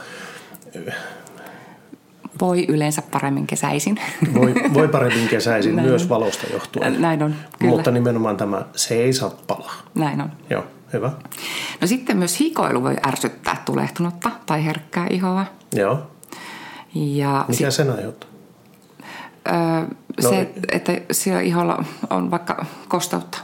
voi 2.41 2.65
yleensä 2.69 3.03
paremmin 3.11 3.47
kesäisin. 3.47 4.01
Voi, 4.35 4.55
voi 4.75 4.89
paremmin 4.99 5.29
kesäisin 5.29 5.77
Näin 5.77 5.89
myös 5.89 6.09
valosta 6.09 6.47
johtuen. 6.53 7.03
Näin 7.03 7.23
on, 7.23 7.35
kyllä. 7.59 7.71
Mutta 7.71 7.91
nimenomaan 7.91 8.37
tämä, 8.37 8.63
se 8.77 8.95
ei 8.95 9.13
saa 9.13 9.31
palaa. 9.47 9.75
Näin 9.95 10.21
on. 10.21 10.31
Joo, 10.51 10.65
hyvä. 10.93 11.11
No 11.81 11.87
sitten 11.87 12.17
myös 12.17 12.41
hikoilu 12.41 12.83
voi 12.83 12.97
ärsyttää 13.07 13.63
tulehtunutta 13.65 14.31
tai 14.47 14.65
herkkää 14.65 15.07
ihoa. 15.11 15.47
Joo. 15.75 16.11
Ja 16.95 17.45
Mikä 17.49 17.71
sit, 17.71 17.77
sen 17.77 17.91
aiheuttaa? 17.91 18.31
Öö, 19.49 19.55
no, 20.23 20.31
se, 20.31 20.53
että 20.73 20.93
siellä 21.13 21.41
iholla 21.41 21.85
on 22.11 22.31
vaikka 22.31 22.67
kosteutta 22.89 23.39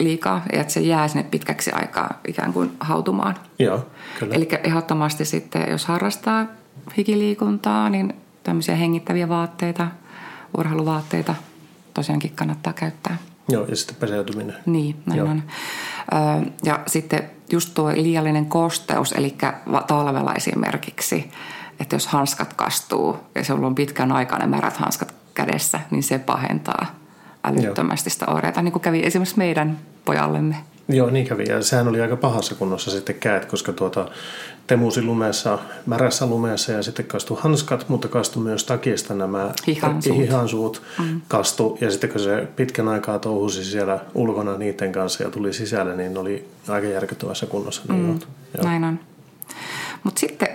liikaa 0.00 0.42
ja 0.52 0.60
että 0.60 0.72
se 0.72 0.80
jää 0.80 1.08
sinne 1.08 1.22
pitkäksi 1.22 1.72
aikaa 1.72 2.20
ikään 2.28 2.52
kuin 2.52 2.72
hautumaan. 2.80 3.34
Joo, 3.58 3.86
kyllä. 4.18 4.34
Eli 4.34 4.48
ehdottomasti 4.64 5.24
sitten, 5.24 5.70
jos 5.70 5.86
harrastaa 5.86 6.46
hikiliikuntaa, 6.96 7.90
niin 7.90 8.14
tämmöisiä 8.42 8.76
hengittäviä 8.76 9.28
vaatteita, 9.28 9.88
urheiluvaatteita 10.58 11.34
tosiaankin 11.94 12.32
kannattaa 12.34 12.72
käyttää. 12.72 13.16
Joo, 13.48 13.66
ja 13.66 13.76
sitten 13.76 13.96
peseytyminen. 13.96 14.56
Niin, 14.66 14.96
näin 15.06 15.18
Joo. 15.18 15.28
on. 15.28 15.42
Ja 16.64 16.80
sitten 16.86 17.30
just 17.52 17.74
tuo 17.74 17.88
liiallinen 17.88 18.46
kosteus, 18.46 19.12
eli 19.12 19.34
talvella 19.86 20.34
esimerkiksi, 20.34 21.30
että 21.80 21.96
jos 21.96 22.06
hanskat 22.06 22.54
kastuu 22.54 23.16
ja 23.34 23.44
se 23.44 23.52
on 23.52 23.74
pitkän 23.74 24.12
aikaa 24.12 24.38
ne 24.38 24.46
märät 24.46 24.76
hanskat 24.76 25.14
kädessä, 25.34 25.80
niin 25.90 26.02
se 26.02 26.18
pahentaa 26.18 26.86
älyttömästi 27.44 28.10
sitä 28.10 28.26
oireita, 28.26 28.62
niin 28.62 28.72
kuin 28.72 28.82
kävi 28.82 29.02
esimerkiksi 29.04 29.38
meidän 29.38 29.78
pojallemme. 30.04 30.56
Joo, 30.88 31.10
niin 31.10 31.26
kävi. 31.26 31.44
Ja 31.48 31.62
sehän 31.62 31.88
oli 31.88 32.00
aika 32.00 32.16
pahassa 32.16 32.54
kunnossa 32.54 32.90
sitten 32.90 33.14
käät, 33.14 33.44
koska 33.44 33.72
tuota, 33.72 34.08
temusi 34.66 35.02
lumessa, 35.02 35.58
märässä 35.86 36.26
lumessa 36.26 36.72
ja 36.72 36.82
sitten 36.82 37.06
kastu 37.06 37.34
hanskat, 37.34 37.88
mutta 37.88 38.08
kastu 38.08 38.40
myös 38.40 38.64
takista 38.64 39.14
nämä 39.14 39.52
hihansuut, 39.66 40.16
hihansuut 40.16 40.82
mm. 40.98 41.20
kastu. 41.28 41.78
Ja 41.80 41.90
sitten 41.90 42.10
kun 42.10 42.20
se 42.20 42.48
pitkän 42.56 42.88
aikaa 42.88 43.18
touhusi 43.18 43.64
siellä 43.64 43.98
ulkona 44.14 44.58
niiden 44.58 44.92
kanssa 44.92 45.24
ja 45.24 45.30
tuli 45.30 45.52
sisälle, 45.52 45.96
niin 45.96 46.18
oli 46.18 46.48
aika 46.68 46.86
järkyttävässä 46.86 47.46
kunnossa. 47.46 47.82
Mm. 47.88 48.18
Näin 48.62 48.84
on. 48.84 49.00
Mutta 50.04 50.20
sitten 50.20 50.48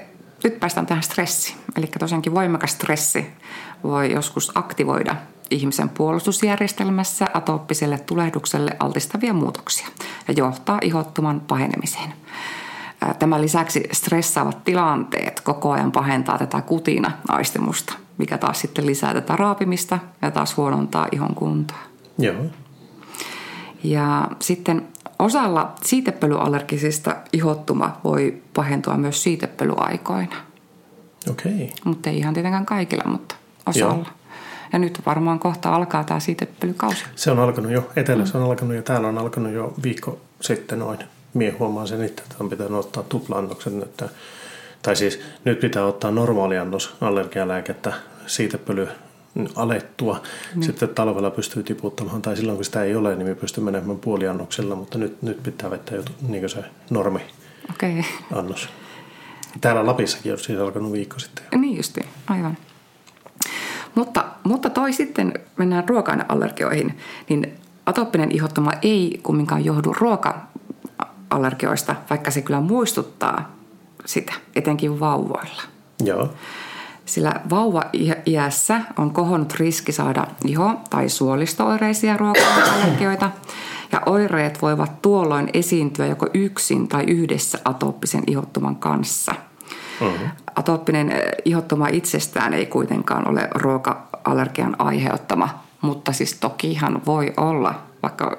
nyt 0.43 0.59
päästään 0.59 0.85
tähän 0.85 1.03
stressiin. 1.03 1.57
Eli 1.75 1.87
tosiaankin 1.99 2.33
voimakas 2.33 2.71
stressi 2.71 3.25
voi 3.83 4.11
joskus 4.11 4.51
aktivoida 4.55 5.15
ihmisen 5.53 5.89
puolustusjärjestelmässä 5.89 7.27
atooppiselle 7.33 7.97
tulehdukselle 7.97 8.71
altistavia 8.79 9.33
muutoksia 9.33 9.87
ja 10.27 10.33
johtaa 10.37 10.77
ihottuman 10.81 11.39
pahenemiseen. 11.39 12.13
Tämän 13.19 13.41
lisäksi 13.41 13.83
stressaavat 13.91 14.63
tilanteet 14.63 15.41
koko 15.41 15.71
ajan 15.71 15.91
pahentaa 15.91 16.37
tätä 16.37 16.61
kutina 16.61 17.11
aistimusta, 17.27 17.93
mikä 18.17 18.37
taas 18.37 18.61
sitten 18.61 18.85
lisää 18.85 19.13
tätä 19.13 19.35
raapimista 19.35 19.99
ja 20.21 20.31
taas 20.31 20.57
huonontaa 20.57 21.07
ihon 21.11 21.35
kuntoa. 21.35 21.77
Joo. 22.17 22.45
Ja 23.83 24.27
sitten 24.39 24.87
osalla 25.19 25.73
siitepölyallergisista 25.81 27.15
ihottuma 27.33 27.97
voi 28.03 28.41
pahentua 28.53 28.97
myös 28.97 29.23
siitepölyaikoina. 29.23 30.35
Okei. 31.31 31.53
Okay. 31.53 31.67
Mutta 31.85 32.09
ei 32.09 32.17
ihan 32.17 32.33
tietenkään 32.33 32.65
kaikilla, 32.65 33.03
mutta 33.11 33.35
osalla. 33.65 33.95
Joo. 33.95 34.22
Ja 34.73 34.79
nyt 34.79 35.01
varmaan 35.05 35.39
kohta 35.39 35.75
alkaa 35.75 36.03
tämä 36.03 36.19
siitepölykausi. 36.19 37.05
Se 37.15 37.31
on 37.31 37.39
alkanut 37.39 37.71
jo. 37.71 37.91
Etelässä 37.95 38.37
on 38.37 38.43
alkanut 38.43 38.75
ja 38.75 38.81
täällä 38.81 39.07
on 39.07 39.17
alkanut 39.17 39.51
jo 39.51 39.73
viikko 39.83 40.21
sitten 40.41 40.79
noin. 40.79 40.99
Mie 41.33 41.51
huomaan 41.51 41.87
sen 41.87 42.03
itse, 42.03 42.23
että 42.23 42.35
on 42.39 42.49
pitänyt 42.49 42.79
ottaa 42.79 43.03
tuplaannoksen. 43.03 43.83
Että, 43.83 44.09
tai 44.81 44.95
siis 44.95 45.19
nyt 45.45 45.59
pitää 45.59 45.85
ottaa 45.85 46.11
normaali 46.11 46.57
annos 46.57 46.95
allergialääkettä 47.01 47.93
siitepöly 48.27 48.87
alettua. 49.55 50.21
Mm. 50.55 50.61
Sitten 50.61 50.89
talvella 50.89 51.31
pystyy 51.31 51.63
tiputtamaan, 51.63 52.21
tai 52.21 52.37
silloin 52.37 52.57
kun 52.57 52.65
sitä 52.65 52.83
ei 52.83 52.95
ole, 52.95 53.15
niin 53.15 53.27
me 53.27 53.35
pystyy 53.35 53.63
menemään 53.63 53.99
puoliannoksella, 53.99 54.75
mutta 54.75 54.97
nyt, 54.97 55.21
nyt 55.21 55.43
pitää 55.43 55.69
vetää 55.69 55.97
jo 55.97 56.03
niin 56.27 56.49
se 56.49 56.63
normi 56.89 57.21
okay. 57.69 58.03
annos. 58.33 58.69
Täällä 59.61 59.85
Lapissakin 59.85 60.31
on 60.31 60.39
siis 60.39 60.59
alkanut 60.59 60.91
viikko 60.91 61.19
sitten. 61.19 61.45
Niin 61.55 61.77
justi, 61.77 62.01
aivan. 62.27 62.57
Mutta, 63.95 64.25
mutta 64.43 64.69
toi 64.69 64.93
sitten, 64.93 65.33
mennään 65.57 65.89
ruoka-aineallergioihin, 65.89 66.97
niin 67.29 67.53
atooppinen 67.85 68.31
ihottuma 68.31 68.71
ei 68.81 69.19
kumminkaan 69.23 69.65
johdu 69.65 69.93
ruoka-allergioista, 69.93 71.95
vaikka 72.09 72.31
se 72.31 72.41
kyllä 72.41 72.59
muistuttaa 72.59 73.55
sitä, 74.05 74.33
etenkin 74.55 74.99
vauvoilla. 74.99 75.61
Joo. 76.03 76.33
Sillä 77.05 77.33
vauva-iässä 77.49 78.81
on 78.97 79.11
kohonnut 79.11 79.53
riski 79.53 79.91
saada 79.91 80.27
iho- 80.47 80.79
tai 80.89 81.09
suolistooireisia 81.09 82.17
ruoka-allergioita, 82.17 83.31
ja 83.91 84.01
oireet 84.05 84.61
voivat 84.61 85.01
tuolloin 85.01 85.49
esiintyä 85.53 86.05
joko 86.05 86.27
yksin 86.33 86.87
tai 86.87 87.03
yhdessä 87.03 87.59
atooppisen 87.65 88.23
ihottuman 88.27 88.75
kanssa– 88.75 89.35
Mm-hmm. 90.01 90.29
Atooppinen 90.55 91.11
eh, 91.11 91.21
ihottuma 91.45 91.87
itsestään 91.87 92.53
ei 92.53 92.65
kuitenkaan 92.65 93.29
ole 93.29 93.47
ruoka-allergian 93.55 94.75
aiheuttama, 94.79 95.63
mutta 95.81 96.11
siis 96.13 96.33
tokihan 96.33 97.01
voi 97.05 97.33
olla 97.37 97.75
vaikka 98.03 98.37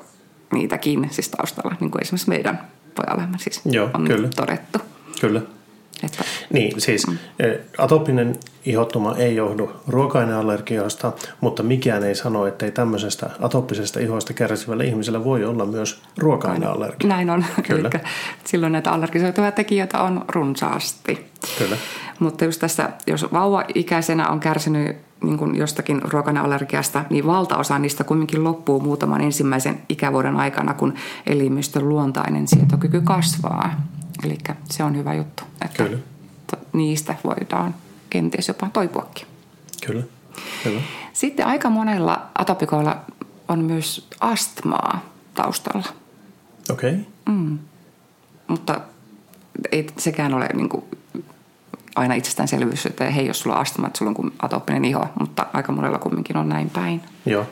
niitäkin 0.53 1.09
siis 1.11 1.29
taustalla, 1.29 1.77
niin 1.81 1.91
kuin 1.91 2.03
esimerkiksi 2.03 2.29
meidän 2.29 2.61
pojallemme 2.95 3.39
siis 3.39 3.61
Joo, 3.65 3.91
on 3.95 4.05
kyllä. 4.05 4.29
todettu. 4.37 4.79
Kyllä. 5.21 5.41
Että, 6.05 6.25
Niin, 6.53 6.81
siis 6.81 7.07
mm. 7.07 7.19
atopinen 7.79 8.37
ihottuma 8.65 9.15
ei 9.17 9.37
johdu 9.37 9.71
ruoka-aineallergiasta, 9.89 11.13
mutta 11.41 11.63
mikään 11.63 12.05
ei 12.05 12.15
sano, 12.15 12.47
että 12.47 12.65
ei 12.67 12.73
tämmöisestä 12.73 13.31
atopisesta 13.41 14.01
ihosta 14.01 14.33
kärsivällä 14.33 14.85
ihmisellä 14.85 15.25
voi 15.25 15.45
olla 15.45 15.67
myös 15.67 16.03
ruoka-aineallergia. 16.19 17.09
Näin 17.09 17.31
on. 17.31 17.45
Kyllä. 17.69 17.91
Eli 17.95 18.05
silloin 18.45 18.73
näitä 18.73 18.91
allergisoituvia 18.91 19.53
tekijöitä 19.53 20.03
on 20.03 20.25
runsaasti. 20.29 21.27
Kyllä. 21.59 21.77
Mutta 22.19 22.45
just 22.45 22.61
tässä, 22.61 22.89
jos 23.07 23.27
vauva-ikäisenä 23.33 24.29
on 24.29 24.41
kärsinyt 24.41 24.97
niin 25.23 25.39
kuin 25.39 25.57
jostakin 25.57 26.03
ruokanallergiasta, 26.03 27.05
niin 27.11 27.27
valtaosa 27.27 27.79
niistä 27.79 28.05
kuitenkin 28.05 28.45
loppuu 28.45 28.81
muutaman 28.81 29.21
ensimmäisen 29.21 29.83
ikävuoden 29.89 30.37
aikana, 30.37 30.75
kun 30.75 30.95
elimistön 31.27 31.89
luontainen 31.89 32.49
sietokyky 32.49 33.01
kasvaa. 33.01 33.81
Eli 34.25 34.39
se 34.71 34.85
on 34.85 34.97
hyvä 34.97 35.15
juttu, 35.15 35.43
että 35.65 35.85
Kyllä. 35.85 35.99
niistä 36.73 37.15
voidaan 37.25 37.75
kenties 38.11 38.49
jopa 38.49 38.71
toipuakin. 38.73 39.27
Kyllä. 39.87 40.03
Kyllä. 40.63 40.81
Sitten 41.13 41.47
aika 41.47 41.71
monella 41.71 42.27
atopikoilla 42.39 43.01
on 43.49 43.59
myös 43.59 44.09
astmaa 44.21 45.05
taustalla, 45.35 45.87
Okei. 46.71 46.95
Okay. 47.27 47.59
mutta 48.47 48.81
ei 49.73 49.87
sekään 49.99 50.35
ole 50.35 50.49
niin 50.55 50.69
kuin 50.69 50.85
aina 51.97 52.15
itsestäänselvyys, 52.15 52.87
että 52.87 53.11
hei, 53.11 53.27
jos 53.27 53.41
sulla 53.41 53.57
on 53.57 53.63
astma, 53.63 53.87
että 53.87 53.99
sulla 53.99 54.13
on 54.19 54.33
atooppinen 54.43 54.85
iho, 54.85 55.07
mutta 55.21 55.47
aika 55.53 55.73
monella 55.73 55.99
kumminkin 55.99 56.37
on 56.37 56.49
näin 56.49 56.71
päin. 56.71 57.03
Joo. 57.27 57.47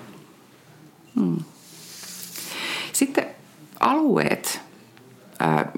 Sitten 2.92 3.26
alueet, 3.80 4.60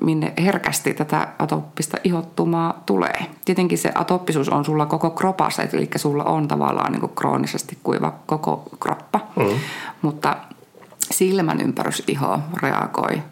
minne 0.00 0.32
herkästi 0.38 0.94
tätä 0.94 1.28
atooppista 1.38 1.96
ihottumaa 2.04 2.82
tulee. 2.86 3.26
Tietenkin 3.44 3.78
se 3.78 3.92
atooppisuus 3.94 4.48
on 4.48 4.64
sulla 4.64 4.86
koko 4.86 5.10
kropassa, 5.10 5.62
eli 5.62 5.88
sulla 5.96 6.24
on 6.24 6.48
tavallaan 6.48 6.92
niin 6.92 7.00
kuin 7.00 7.12
kroonisesti 7.14 7.78
kuiva 7.82 8.14
koko 8.26 8.62
kroppa. 8.80 9.20
Mm. 9.36 9.44
Mutta 10.02 10.36
silmän 11.10 11.60
ympärysiho 11.60 12.38
reagoi 12.62 13.22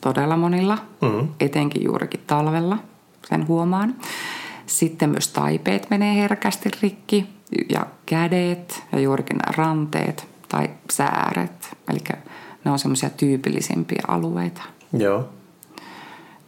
todella 0.00 0.36
monilla, 0.36 0.78
Mm. 1.00 1.28
etenkin 1.40 1.84
juurikin 1.84 2.20
talvella, 2.26 2.78
sen 3.28 3.48
huomaan. 3.48 3.94
Sitten 4.66 5.10
myös 5.10 5.28
taipeet 5.28 5.90
menee 5.90 6.14
herkästi 6.14 6.70
rikki 6.82 7.26
ja 7.68 7.86
kädet 8.06 8.82
ja 8.92 9.00
juurikin 9.00 9.40
ranteet 9.56 10.28
tai 10.48 10.70
sääret. 10.90 11.76
Eli 11.90 11.98
ne 12.64 12.70
on 12.70 12.78
semmoisia 12.78 13.10
tyypillisimpiä 13.10 14.02
alueita. 14.08 14.62
Joo. 14.92 15.28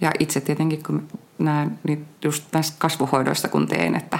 Ja 0.00 0.10
itse 0.18 0.40
tietenkin, 0.40 0.82
kun 0.82 1.08
näen 1.38 1.78
niin 1.84 2.06
just 2.24 2.44
näistä 2.52 2.76
kasvuhoidoista 2.78 3.48
kun 3.48 3.66
teen, 3.66 3.94
että 3.94 4.18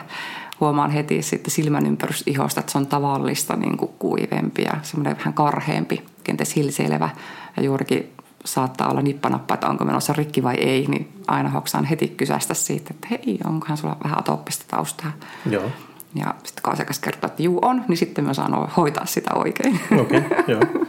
huomaan 0.60 0.90
heti 0.90 1.22
sitten 1.22 1.50
silmän 1.50 1.86
ympärysihosta, 1.86 2.60
että 2.60 2.72
se 2.72 2.78
on 2.78 2.86
tavallista 2.86 3.56
niin 3.56 3.76
kuin 3.76 3.90
kuivempi 3.98 4.62
ja 4.62 4.72
semmoinen 4.82 5.18
vähän 5.18 5.34
karheampi, 5.34 6.02
kenties 6.24 6.56
hilseilevä. 6.56 7.08
Ja 7.56 7.62
juurikin 7.62 8.12
saattaa 8.44 8.90
olla 8.90 9.02
nippanappa, 9.02 9.54
että 9.54 9.68
onko 9.68 9.84
menossa 9.84 10.12
rikki 10.12 10.42
vai 10.42 10.54
ei, 10.54 10.86
niin 10.86 11.12
aina 11.26 11.48
hoksaan 11.48 11.84
heti 11.84 12.08
kysästä 12.08 12.54
siitä, 12.54 12.90
että 12.94 13.08
hei, 13.10 13.38
onkohan 13.44 13.76
sulla 13.76 13.96
vähän 14.04 14.18
atooppista 14.18 14.64
taustaa. 14.68 15.12
Joo. 15.50 15.70
Ja 16.14 16.34
sitten 16.44 16.62
kun 16.62 16.72
asiakas 16.72 16.98
kertoo, 16.98 17.26
että 17.26 17.42
juu 17.42 17.58
on, 17.62 17.84
niin 17.88 17.96
sitten 17.96 18.24
mä 18.24 18.34
saan 18.34 18.68
hoitaa 18.76 19.06
sitä 19.06 19.34
oikein. 19.34 19.80
Okei, 20.00 20.18
okay. 20.18 20.44
joo. 20.48 20.62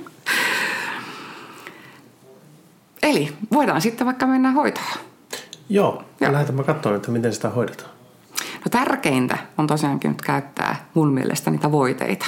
Eli 3.05 3.33
voidaan 3.53 3.81
sitten 3.81 4.05
vaikka 4.05 4.27
mennä 4.27 4.51
hoitoon. 4.51 4.87
Joo, 5.69 6.03
ja 6.19 6.27
Joo. 6.27 6.33
lähdetään 6.33 6.55
mä 6.57 6.63
katsomaan, 6.63 6.95
että 6.95 7.11
miten 7.11 7.33
sitä 7.33 7.49
hoidetaan. 7.49 7.89
No 8.39 8.69
tärkeintä 8.71 9.37
on 9.57 9.67
tosiaankin 9.67 10.11
nyt 10.11 10.21
käyttää 10.21 10.85
mun 10.93 11.13
mielestä 11.13 11.51
niitä 11.51 11.71
voiteita. 11.71 12.25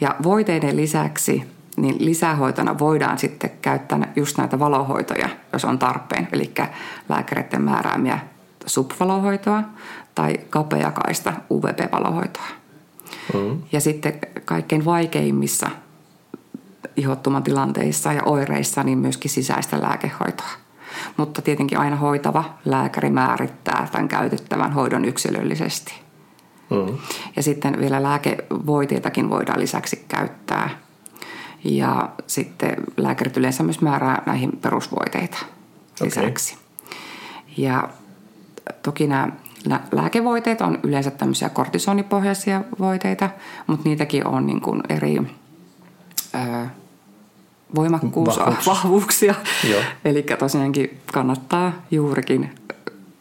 Ja 0.00 0.16
voiteiden 0.22 0.76
lisäksi 0.76 1.42
niin 1.76 1.96
lisähoitona 1.98 2.78
voidaan 2.78 3.18
sitten 3.18 3.50
käyttää 3.62 4.12
just 4.16 4.38
näitä 4.38 4.58
valohoitoja, 4.58 5.28
jos 5.52 5.64
on 5.64 5.78
tarpeen. 5.78 6.28
Eli 6.32 6.52
lääkäreiden 7.08 7.62
määräämiä 7.62 8.18
subvalohoitoa 8.66 9.62
tai 10.14 10.40
kapeakaista 10.50 11.32
UVB-valohoitoa. 11.50 12.46
Mm. 13.34 13.62
Ja 13.72 13.80
sitten 13.80 14.18
kaikkein 14.44 14.84
vaikeimmissa 14.84 15.70
ihottuman 16.96 17.42
tilanteissa 17.42 18.12
ja 18.12 18.22
oireissa 18.24 18.82
niin 18.82 18.98
myöskin 18.98 19.30
sisäistä 19.30 19.82
lääkehoitoa. 19.82 20.50
Mutta 21.16 21.42
tietenkin 21.42 21.78
aina 21.78 21.96
hoitava 21.96 22.44
lääkäri 22.64 23.10
määrittää 23.10 23.88
tämän 23.92 24.08
käytettävän 24.08 24.72
hoidon 24.72 25.04
yksilöllisesti. 25.04 25.94
Mm. 26.70 26.98
Ja 27.36 27.42
sitten 27.42 27.80
vielä 27.80 28.02
lääkevoiteitakin 28.02 29.30
voidaan 29.30 29.60
lisäksi 29.60 30.04
käyttää. 30.08 30.70
Ja 31.64 32.08
sitten 32.26 32.76
lääkärit 32.96 33.36
yleensä 33.36 33.62
myös 33.62 33.80
määrää 33.80 34.22
näihin 34.26 34.52
perusvoiteita 34.62 35.38
lisäksi. 36.00 36.56
Ja 37.56 37.88
toki 38.82 39.06
nämä 39.06 39.28
lä- 39.64 39.80
lääkevoiteet 39.92 40.60
on 40.60 40.78
yleensä 40.82 41.10
tämmöisiä 41.10 41.48
kortisonipohjaisia 41.48 42.64
voiteita, 42.78 43.30
mutta 43.66 43.88
niitäkin 43.88 44.26
on 44.26 44.46
niin 44.46 44.60
kuin 44.60 44.80
eri 44.88 45.20
ö, 46.34 46.66
voimakkuus, 47.74 48.38
Vahvuus. 48.38 48.66
vahvuuksia. 48.74 49.34
Eli 50.04 50.22
tosiaankin 50.38 51.00
kannattaa 51.12 51.72
juurikin 51.90 52.54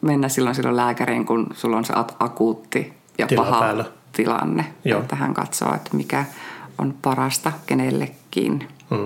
mennä 0.01 0.29
silloin 0.29 0.55
silloin 0.55 0.75
lääkäriin, 0.77 1.25
kun 1.25 1.47
sulla 1.53 1.77
on 1.77 1.85
se 1.85 1.93
akuutti 2.19 2.93
ja 3.17 3.27
Tila 3.27 3.43
paha 3.43 3.59
päällä. 3.59 3.85
tilanne. 4.11 4.65
Joo. 4.85 5.01
Että 5.01 5.15
hän 5.15 5.33
katsoo, 5.33 5.73
että 5.75 5.97
mikä 5.97 6.25
on 6.77 6.93
parasta 7.01 7.51
kenellekin. 7.65 8.67
Mm. 8.89 9.05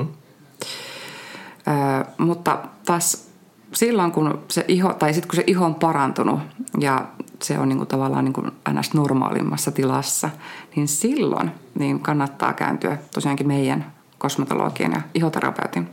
Ö, 1.67 2.05
mutta 2.17 2.57
taas 2.85 3.27
silloin, 3.73 4.11
kun 4.11 4.39
se 4.47 4.65
iho, 4.67 4.93
tai 4.93 5.13
sitten 5.13 5.27
kun 5.29 5.35
se 5.35 5.43
iho 5.47 5.65
on 5.65 5.75
parantunut 5.75 6.39
ja 6.79 7.05
se 7.41 7.59
on 7.59 7.69
niin 7.69 7.77
kuin 7.77 7.87
tavallaan 7.87 8.25
niin 8.25 8.33
kuin 8.33 8.51
ns. 8.79 8.93
normaalimmassa 8.93 9.71
tilassa, 9.71 10.29
niin 10.75 10.87
silloin 10.87 11.51
niin 11.79 11.99
kannattaa 11.99 12.53
kääntyä 12.53 12.97
tosiaankin 13.13 13.47
meidän 13.47 13.94
kosmetologian 14.17 14.91
ja 14.91 15.01
ihoterapeutin 15.13 15.89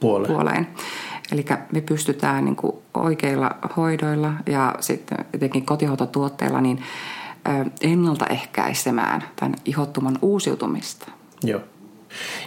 Puoleen. 0.00 0.32
puoleen. 0.34 0.66
Eli 1.32 1.44
me 1.72 1.80
pystytään 1.80 2.44
niin 2.44 2.56
kuin 2.56 2.72
oikeilla 2.94 3.50
hoidoilla 3.76 4.32
ja 4.46 4.74
sitten 4.80 5.18
etenkin 5.34 5.66
kotihoitotuotteilla 5.66 6.60
niin 6.60 6.82
ennaltaehkäisemään 7.80 9.24
tämän 9.36 9.54
ihottuman 9.64 10.18
uusiutumista. 10.22 11.06
Joo. 11.44 11.60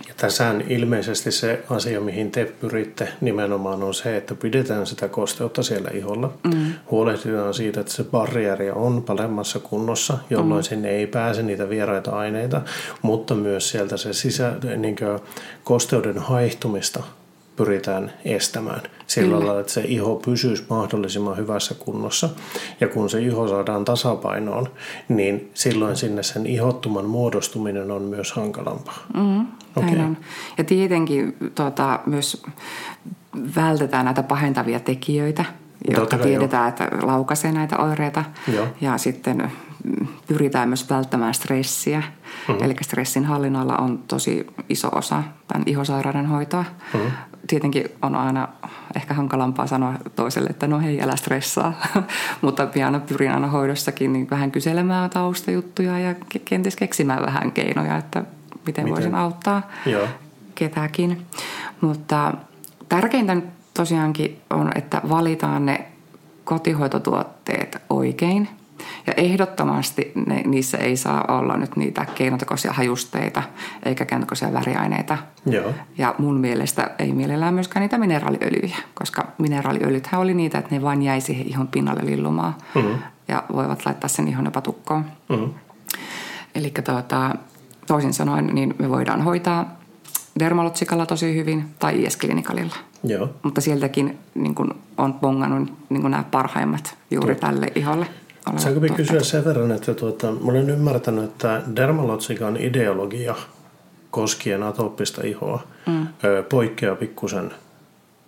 Ja 0.07 0.13
tässähän 0.17 0.63
ilmeisesti 0.69 1.31
se 1.31 1.63
asia, 1.69 2.01
mihin 2.01 2.31
te 2.31 2.45
pyritte 2.45 3.07
nimenomaan 3.21 3.83
on 3.83 3.93
se, 3.93 4.17
että 4.17 4.35
pidetään 4.35 4.87
sitä 4.87 5.07
kosteutta 5.07 5.63
siellä 5.63 5.89
iholla. 5.93 6.33
Mm. 6.43 6.73
Huolehditaan 6.91 7.53
siitä, 7.53 7.79
että 7.79 7.93
se 7.93 8.03
barrieri 8.03 8.71
on 8.71 9.03
paremmassa 9.03 9.59
kunnossa, 9.59 10.17
jolloin 10.29 10.61
mm. 10.61 10.63
sinne 10.63 10.89
ei 10.89 11.07
pääse 11.07 11.43
niitä 11.43 11.69
vieraita 11.69 12.11
aineita, 12.11 12.61
mutta 13.01 13.35
myös 13.35 13.69
sieltä 13.69 13.97
se 13.97 14.13
sisä, 14.13 14.53
niin 14.77 14.95
kosteuden 15.63 16.17
haihtumista 16.17 17.03
pyritään 17.55 18.13
estämään 18.25 18.81
sillä 19.07 19.39
lailla, 19.39 19.59
että 19.59 19.73
se 19.73 19.81
iho 19.81 20.15
pysyisi 20.15 20.63
mahdollisimman 20.69 21.37
hyvässä 21.37 21.75
kunnossa. 21.79 22.29
Ja 22.81 22.87
kun 22.87 23.09
se 23.09 23.21
iho 23.21 23.47
saadaan 23.47 23.85
tasapainoon, 23.85 24.67
niin 25.09 25.51
silloin 25.53 25.95
sinne 25.95 26.23
sen 26.23 26.45
ihottuman 26.45 27.05
muodostuminen 27.05 27.91
on 27.91 28.01
myös 28.01 28.31
hankalampaa. 28.31 28.97
Mm, 29.13 29.21
näin 29.21 29.47
Okei. 29.75 29.99
on. 29.99 30.17
Ja 30.57 30.63
tietenkin 30.63 31.37
tota, 31.55 31.99
myös 32.05 32.43
vältetään 33.55 34.05
näitä 34.05 34.23
pahentavia 34.23 34.79
tekijöitä, 34.79 35.45
Totta 35.85 35.99
jotka 36.01 36.17
tiedetään, 36.17 36.69
että 36.69 36.89
laukaisee 37.01 37.51
näitä 37.51 37.77
oireita. 37.77 38.23
Joo. 38.53 38.67
Ja 38.81 38.97
sitten 38.97 39.51
pyritään 40.27 40.69
myös 40.69 40.89
välttämään 40.89 41.33
stressiä. 41.33 41.99
Mm-hmm. 41.99 42.63
Eli 42.65 42.75
stressin 42.81 43.25
hallinnalla 43.25 43.77
on 43.77 44.03
tosi 44.07 44.47
iso 44.69 44.89
osa 44.91 45.23
tämän 45.47 45.63
ihosairauden 45.65 46.25
hoitoa. 46.25 46.65
Mm-hmm. 46.93 47.11
Tietenkin 47.47 47.85
on 48.01 48.15
aina 48.15 48.47
ehkä 48.95 49.13
hankalampaa 49.13 49.67
sanoa 49.67 49.93
toiselle, 50.15 50.49
että 50.49 50.67
no 50.67 50.79
hei, 50.79 51.01
älä 51.01 51.15
stressaa. 51.15 51.73
Mutta 52.41 52.65
pian 52.65 53.03
pyrin 53.07 53.31
aina 53.31 53.47
hoidossakin 53.47 54.13
niin 54.13 54.29
vähän 54.29 54.51
kyselemään 54.51 55.09
taustajuttuja 55.09 55.99
ja 55.99 56.13
ke- 56.13 56.41
kenties 56.45 56.75
keksimään 56.75 57.25
vähän 57.25 57.51
keinoja, 57.51 57.97
että 57.97 58.23
miten, 58.65 58.83
Miten? 58.83 58.89
voisin 58.89 59.15
auttaa 59.15 59.61
Joo. 59.85 60.07
ketäkin. 60.55 61.25
Mutta 61.81 62.33
tärkeintä 62.89 63.37
tosiaankin 63.73 64.41
on, 64.49 64.71
että 64.75 65.01
valitaan 65.09 65.65
ne 65.65 65.87
kotihoitotuotteet 66.43 67.77
oikein 67.89 68.49
Ja 69.07 69.13
ehdottomasti 69.17 70.11
ne, 70.27 70.41
niissä 70.45 70.77
ei 70.77 70.97
saa 70.97 71.25
olla 71.27 71.57
nyt 71.57 71.75
niitä 71.75 72.05
keinotekoisia 72.15 72.73
hajusteita 72.73 73.43
eikä 73.85 74.05
keinotekoisia 74.05 74.53
väriaineita. 74.53 75.17
Joo. 75.45 75.73
Ja 75.97 76.15
mun 76.17 76.39
mielestä 76.39 76.91
ei 76.99 77.13
mielellään 77.13 77.53
myöskään 77.53 77.81
niitä 77.81 77.97
mineraaliöljyjä, 77.97 78.77
koska 78.93 79.27
mineraaliöljythän 79.37 80.21
oli 80.21 80.33
niitä, 80.33 80.57
että 80.57 80.75
ne 80.75 80.81
vain 80.81 81.01
jäi 81.01 81.21
siihen 81.21 81.47
ihon 81.47 81.67
pinnalle 81.67 82.05
lillumaan 82.05 82.55
mm-hmm. 82.75 82.95
ja 83.27 83.43
voivat 83.53 83.85
laittaa 83.85 84.07
sen 84.07 84.27
ihon 84.27 84.45
jopa 84.45 84.61
tukkoon. 84.61 85.05
Mm-hmm. 85.29 85.53
Eli 86.55 86.71
tuota, 86.85 87.35
toisin 87.87 88.13
sanoen, 88.13 88.47
niin 88.47 88.75
me 88.79 88.89
voidaan 88.89 89.21
hoitaa 89.21 89.83
dermalotsikalla 90.39 91.05
tosi 91.05 91.35
hyvin 91.35 91.65
tai 91.79 92.03
IS-klinikalilla. 92.03 92.75
Joo. 93.03 93.29
Mutta 93.43 93.61
sieltäkin 93.61 94.17
niin 94.35 94.55
kun 94.55 94.75
on 94.97 95.13
pongannut 95.13 95.73
niin 95.89 96.01
kun 96.01 96.11
nämä 96.11 96.23
parhaimmat 96.31 96.95
juuri 97.11 97.35
tälle 97.35 97.71
iholle. 97.75 98.07
Saanko 98.57 98.79
me 98.79 98.89
kysyä 98.89 99.23
sen 99.23 99.45
verran, 99.45 99.71
että 99.71 99.93
tuota, 99.93 100.31
mä 100.31 100.51
olen 100.51 100.69
ymmärtänyt, 100.69 101.23
että 101.23 101.61
dermalotsikan 101.75 102.57
ideologia 102.57 103.35
koskien 104.11 104.63
atooppista 104.63 105.21
ihoa 105.23 105.63
mm. 105.85 106.07
poikkeaa 106.49 106.95
pikkusen 106.95 107.51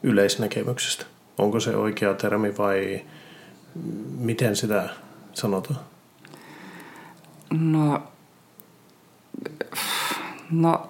yleisnäkemyksestä. 0.04 1.06
Onko 1.38 1.60
se 1.60 1.76
oikea 1.76 2.14
termi 2.14 2.58
vai 2.58 3.02
miten 4.18 4.56
sitä 4.56 4.90
sanotaan? 5.34 5.80
No, 7.60 8.04
no 10.52 10.90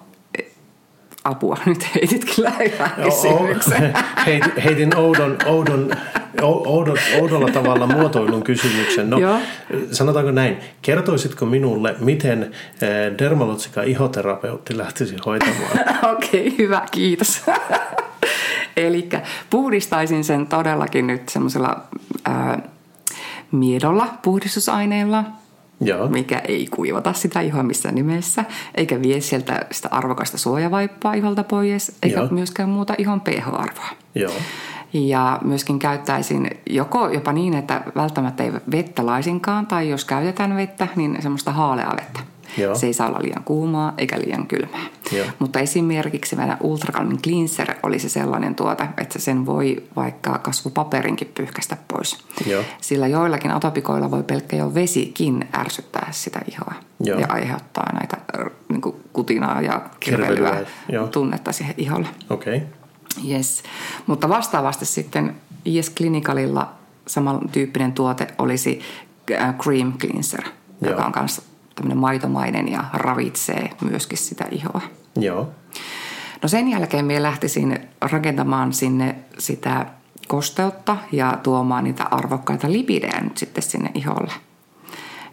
apua, 1.26 1.56
nyt 1.66 1.94
heitit 1.94 2.34
kyllä 2.34 2.50
hyvän 2.50 2.90
kysymyksen. 3.04 3.94
Heitin, 4.26 4.62
heitin 4.64 4.96
oudon, 4.96 5.36
oudon, 5.46 5.90
oudon, 6.42 6.98
oudolla 7.20 7.48
tavalla 7.48 7.86
muotoilun 7.86 8.42
kysymyksen. 8.42 9.10
No, 9.10 9.18
Joo. 9.18 9.38
sanotaanko 9.92 10.30
näin, 10.30 10.56
kertoisitko 10.82 11.46
minulle, 11.46 11.94
miten 12.00 12.42
eh, 12.42 13.18
dermalotsika 13.18 13.82
ihoterapeutti 13.82 14.78
lähtisi 14.78 15.16
hoitamaan? 15.26 15.70
Okei, 16.12 16.46
okay, 16.46 16.58
hyvä, 16.58 16.82
kiitos. 16.90 17.42
Eli 18.76 19.08
puhdistaisin 19.50 20.24
sen 20.24 20.46
todellakin 20.46 21.06
nyt 21.06 21.28
semmoisella 21.28 21.80
miedolla 23.52 24.08
puhdistusaineella– 24.22 25.24
Joo. 25.80 26.08
mikä 26.08 26.38
ei 26.38 26.66
kuivata 26.70 27.12
sitä 27.12 27.40
ihoa 27.40 27.62
missään 27.62 27.94
nimessä, 27.94 28.44
eikä 28.74 29.02
vie 29.02 29.20
sieltä 29.20 29.66
sitä 29.70 29.88
arvokasta 29.90 30.38
suojavaippaa 30.38 31.14
iholta 31.14 31.44
pois, 31.44 31.96
eikä 32.02 32.20
Joo. 32.20 32.28
myöskään 32.30 32.68
muuta 32.68 32.94
ihon 32.98 33.20
pH-arvoa. 33.20 33.88
Joo. 34.14 34.32
Ja 34.92 35.38
myöskin 35.44 35.78
käyttäisin 35.78 36.50
joko 36.70 37.08
jopa 37.08 37.32
niin, 37.32 37.54
että 37.54 37.82
välttämättä 37.96 38.44
ei 38.44 38.52
vettä 38.70 39.06
laisinkaan, 39.06 39.66
tai 39.66 39.90
jos 39.90 40.04
käytetään 40.04 40.56
vettä, 40.56 40.88
niin 40.96 41.16
semmoista 41.22 41.52
haaleaa 41.52 41.96
vettä. 41.96 42.20
Joo. 42.58 42.74
Se 42.74 42.86
ei 42.86 42.92
saa 42.92 43.08
olla 43.08 43.18
liian 43.22 43.44
kuumaa 43.44 43.94
eikä 43.98 44.18
liian 44.18 44.46
kylmää. 44.46 44.86
Joo. 45.12 45.26
Mutta 45.38 45.60
esimerkiksi 45.60 46.36
meidän 46.36 46.56
Ultrakalmin 46.60 47.22
Cleanser 47.22 47.74
olisi 47.82 48.08
sellainen 48.08 48.54
tuote, 48.54 48.88
että 48.98 49.18
sen 49.18 49.46
voi 49.46 49.82
vaikka 49.96 50.38
kasvupaperinkin 50.38 51.32
pyyhkästä 51.34 51.76
pois. 51.88 52.18
Joo. 52.46 52.62
Sillä 52.80 53.06
joillakin 53.06 53.50
atopikoilla 53.50 54.10
voi 54.10 54.22
pelkkä 54.22 54.56
jo 54.56 54.74
vesikin 54.74 55.48
ärsyttää 55.58 56.08
sitä 56.10 56.40
ihoa 56.50 56.74
Joo. 57.00 57.18
ja 57.18 57.26
aiheuttaa 57.30 57.92
näitä 57.92 58.16
niin 58.68 58.80
kuin 58.80 58.96
kutinaa 59.12 59.60
ja 59.62 59.82
kirvelyä 60.00 60.66
tunnetta 61.10 61.52
siihen 61.52 61.74
iholle. 61.78 62.08
Okay. 62.30 62.60
Yes. 63.28 63.62
Mutta 64.06 64.28
vastaavasti 64.28 64.86
sitten 64.86 65.36
IS 65.64 65.94
Clinicalilla 65.94 66.72
samantyyppinen 67.06 67.92
tuote 67.92 68.26
olisi 68.38 68.80
äh, 69.32 69.54
Cream 69.56 69.92
Cleanser, 69.98 70.42
Joo. 70.42 70.90
joka 70.90 71.04
on 71.04 71.12
kanssa 71.12 71.42
tämmöinen 71.76 71.98
maitomainen 71.98 72.72
ja 72.72 72.84
ravitsee 72.92 73.70
myöskin 73.80 74.18
sitä 74.18 74.44
ihoa. 74.50 74.80
Joo. 75.16 75.50
No 76.42 76.48
sen 76.48 76.68
jälkeen 76.68 77.04
minä 77.04 77.22
lähtisin 77.22 77.78
rakentamaan 78.00 78.72
sinne 78.72 79.14
sitä 79.38 79.86
kosteutta 80.28 80.96
ja 81.12 81.38
tuomaan 81.42 81.84
niitä 81.84 82.04
arvokkaita 82.10 82.72
lipidejä 82.72 83.20
nyt 83.20 83.38
sitten 83.38 83.62
sinne 83.62 83.90
iholle. 83.94 84.32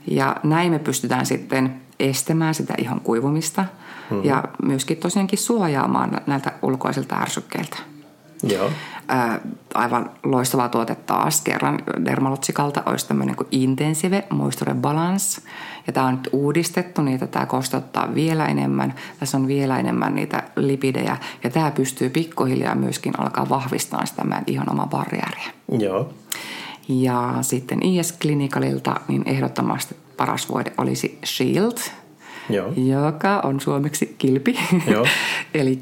Ja 0.07 0.35
näin 0.43 0.71
me 0.71 0.79
pystytään 0.79 1.25
sitten 1.25 1.81
estämään 1.99 2.53
sitä 2.53 2.73
ihon 2.77 3.01
kuivumista 3.01 3.61
mm-hmm. 3.61 4.25
ja 4.29 4.43
myöskin 4.63 4.97
tosiaankin 4.97 5.39
suojaamaan 5.39 6.21
näiltä 6.27 6.51
ulkoisilta 6.61 7.15
ärsykkeiltä. 7.15 7.77
Joo. 8.43 8.69
Ää, 9.07 9.39
aivan 9.73 10.11
loistava 10.23 10.69
tuote 10.69 10.95
taas 10.95 11.41
kerran 11.41 11.79
Dermalotsikalta 12.05 12.83
olisi 12.85 13.07
tämmöinen 13.07 13.35
kuin 13.35 13.47
Intensive 13.51 14.23
Moisture 14.29 14.73
Balance. 14.73 15.41
Ja 15.87 15.93
tämä 15.93 16.05
on 16.05 16.15
nyt 16.15 16.29
uudistettu, 16.31 17.01
niin 17.01 17.29
tämä 17.29 17.45
kosteuttaa 17.45 18.15
vielä 18.15 18.45
enemmän. 18.45 18.93
Tässä 19.19 19.37
on 19.37 19.47
vielä 19.47 19.79
enemmän 19.79 20.15
niitä 20.15 20.43
lipidejä. 20.55 21.17
Ja 21.43 21.49
tämä 21.49 21.71
pystyy 21.71 22.09
pikkuhiljaa 22.09 22.75
myöskin 22.75 23.19
alkaa 23.19 23.49
vahvistaa 23.49 24.05
sitä 24.05 24.23
meidän 24.23 24.43
ihon 24.47 24.71
omaa 24.71 24.87
barriäriä. 24.87 25.47
Joo. 25.79 26.13
Ja 26.87 27.35
sitten 27.41 27.85
IS 27.85 28.17
Clinicalilta, 28.19 28.95
niin 29.07 29.23
ehdottomasti 29.25 29.95
paras 30.17 30.49
voide 30.49 30.71
olisi 30.77 31.19
Shield, 31.25 31.77
Joo. 32.49 32.73
joka 32.75 33.39
on 33.43 33.59
suomeksi 33.59 34.15
kilpi. 34.17 34.59
Joo. 34.87 35.05
Eli 35.53 35.79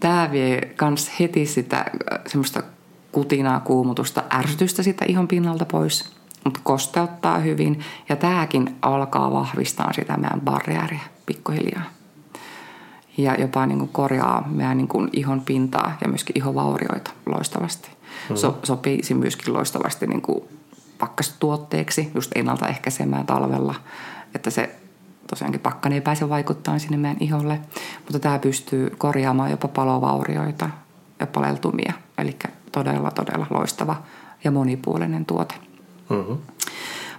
tämä 0.00 0.28
vie 0.32 0.74
myös 0.80 1.10
heti 1.20 1.46
sitä 1.46 1.76
äh, 1.76 2.18
semmoista 2.26 2.62
kutinaa, 3.12 3.60
kuumutusta, 3.60 4.22
ärsytystä 4.34 4.82
sitä 4.82 5.04
ihon 5.08 5.28
pinnalta 5.28 5.64
pois, 5.64 6.12
mutta 6.44 6.60
kosteuttaa 6.62 7.38
hyvin. 7.38 7.80
Ja 8.08 8.16
tämäkin 8.16 8.76
alkaa 8.82 9.32
vahvistaa 9.32 9.92
sitä 9.92 10.16
meidän 10.16 10.40
barriäriä 10.40 11.00
pikkuhiljaa. 11.26 11.82
Ja 13.16 13.34
jopa 13.34 13.66
niin 13.66 13.78
kuin 13.78 13.88
korjaa 13.88 14.48
meidän 14.48 14.76
niin 14.76 14.88
kuin 14.88 15.08
ihon 15.12 15.40
pintaa 15.40 15.96
ja 16.02 16.08
myöskin 16.08 16.38
ihovaurioita 16.38 17.10
loistavasti. 17.26 17.88
Mm-hmm. 17.88 18.36
So, 18.36 18.58
sopisi 18.62 19.14
myöskin 19.14 19.54
loistavasti 19.54 20.06
niin 20.06 20.22
kuin 20.22 20.44
pakkastuotteeksi, 20.98 22.10
just 22.14 22.32
ennaltaehkäisemään 22.34 23.26
talvella, 23.26 23.74
että 24.34 24.50
se 24.50 24.76
tosiaankin 25.28 25.60
pakkan 25.60 25.92
ei 25.92 26.00
pääse 26.00 26.28
vaikuttamaan 26.28 26.80
sinne 26.80 26.96
meidän 26.96 27.16
iholle, 27.20 27.60
mutta 27.98 28.18
tämä 28.18 28.38
pystyy 28.38 28.90
korjaamaan 28.98 29.50
jopa 29.50 29.68
palovaurioita 29.68 30.70
ja 31.20 31.26
paleltumia. 31.26 31.92
Eli 32.18 32.36
todella, 32.72 33.10
todella 33.10 33.46
loistava 33.50 34.02
ja 34.44 34.50
monipuolinen 34.50 35.26
tuote. 35.26 35.54
Mm-hmm. 36.10 36.36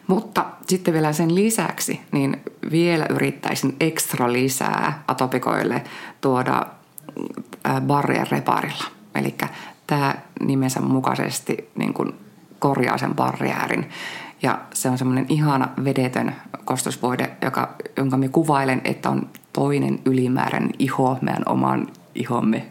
Mutta 0.08 0.46
sitten 0.68 0.94
vielä 0.94 1.14
sen 1.14 1.36
lisäksi, 1.36 2.02
niin 2.12 2.42
vielä 2.72 3.06
yrittäisin 3.10 3.76
ekstra 3.80 4.34
lisää 4.34 5.04
atopikoille 5.08 5.84
tuoda 6.22 6.66
barrier 7.82 8.28
reparilla. 8.32 8.84
Eli 9.16 9.36
tämä 9.88 10.16
nimensä 10.40 10.82
mukaisesti 10.82 11.70
niin 11.76 11.94
kuin 11.94 12.14
korjaa 12.60 12.98
sen 12.98 13.16
barriärin. 13.16 13.90
Ja 14.42 14.60
se 14.74 14.90
on 14.90 14.98
semmoinen 14.98 15.26
ihana 15.30 15.70
vedetön 15.84 16.36
kostosvoide, 16.66 17.38
joka, 17.42 17.76
jonka 17.98 18.18
me 18.18 18.30
kuvailen, 18.30 18.82
että 18.84 19.10
on 19.10 19.30
toinen 19.54 20.00
ylimääräinen 20.06 20.72
iho 20.80 21.18
meidän 21.22 21.44
oman 21.46 21.88
ihomme 22.16 22.66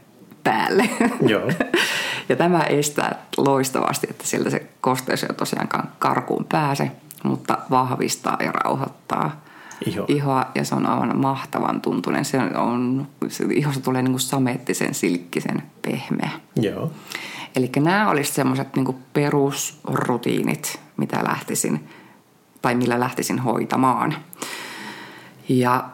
päälle. 0.45 0.91
Joo. 1.27 1.51
ja 2.29 2.37
tämä 2.37 2.61
estää 2.61 3.23
loistavasti, 3.37 4.07
että 4.11 4.27
sieltä 4.27 4.51
se 4.51 4.67
kosteus 4.81 5.23
ei 5.23 5.35
tosiaankaan 5.37 5.89
karkuun 5.99 6.47
pääse, 6.49 6.91
mutta 7.25 7.59
vahvistaa 7.71 8.37
ja 8.41 8.53
rauhoittaa 8.53 9.41
Iho. 9.87 10.05
ihoa 10.09 10.47
ja 10.55 10.65
se 10.65 10.75
on 10.75 10.87
aivan 10.87 11.19
mahtavan 11.19 11.81
tuntunen. 11.81 12.25
Se 12.25 12.39
on, 12.39 13.07
se 13.29 13.45
ihosta 13.51 13.81
tulee 13.81 14.03
niin 14.03 14.13
kuin 14.13 14.21
samettisen, 14.21 14.95
silkkisen, 14.95 15.63
pehmeä. 15.83 16.31
Joo. 16.57 16.91
Eli 17.57 17.71
nämä 17.77 18.11
olisivat 18.11 18.35
semmoiset 18.35 18.77
niin 18.77 18.97
perusrutiinit, 19.13 20.81
mitä 20.97 21.25
lähtisin 21.25 21.89
tai 22.63 22.75
millä 22.75 23.01
lähtisin 23.01 23.39
hoitamaan. 23.39 24.15
Ja 25.49 25.89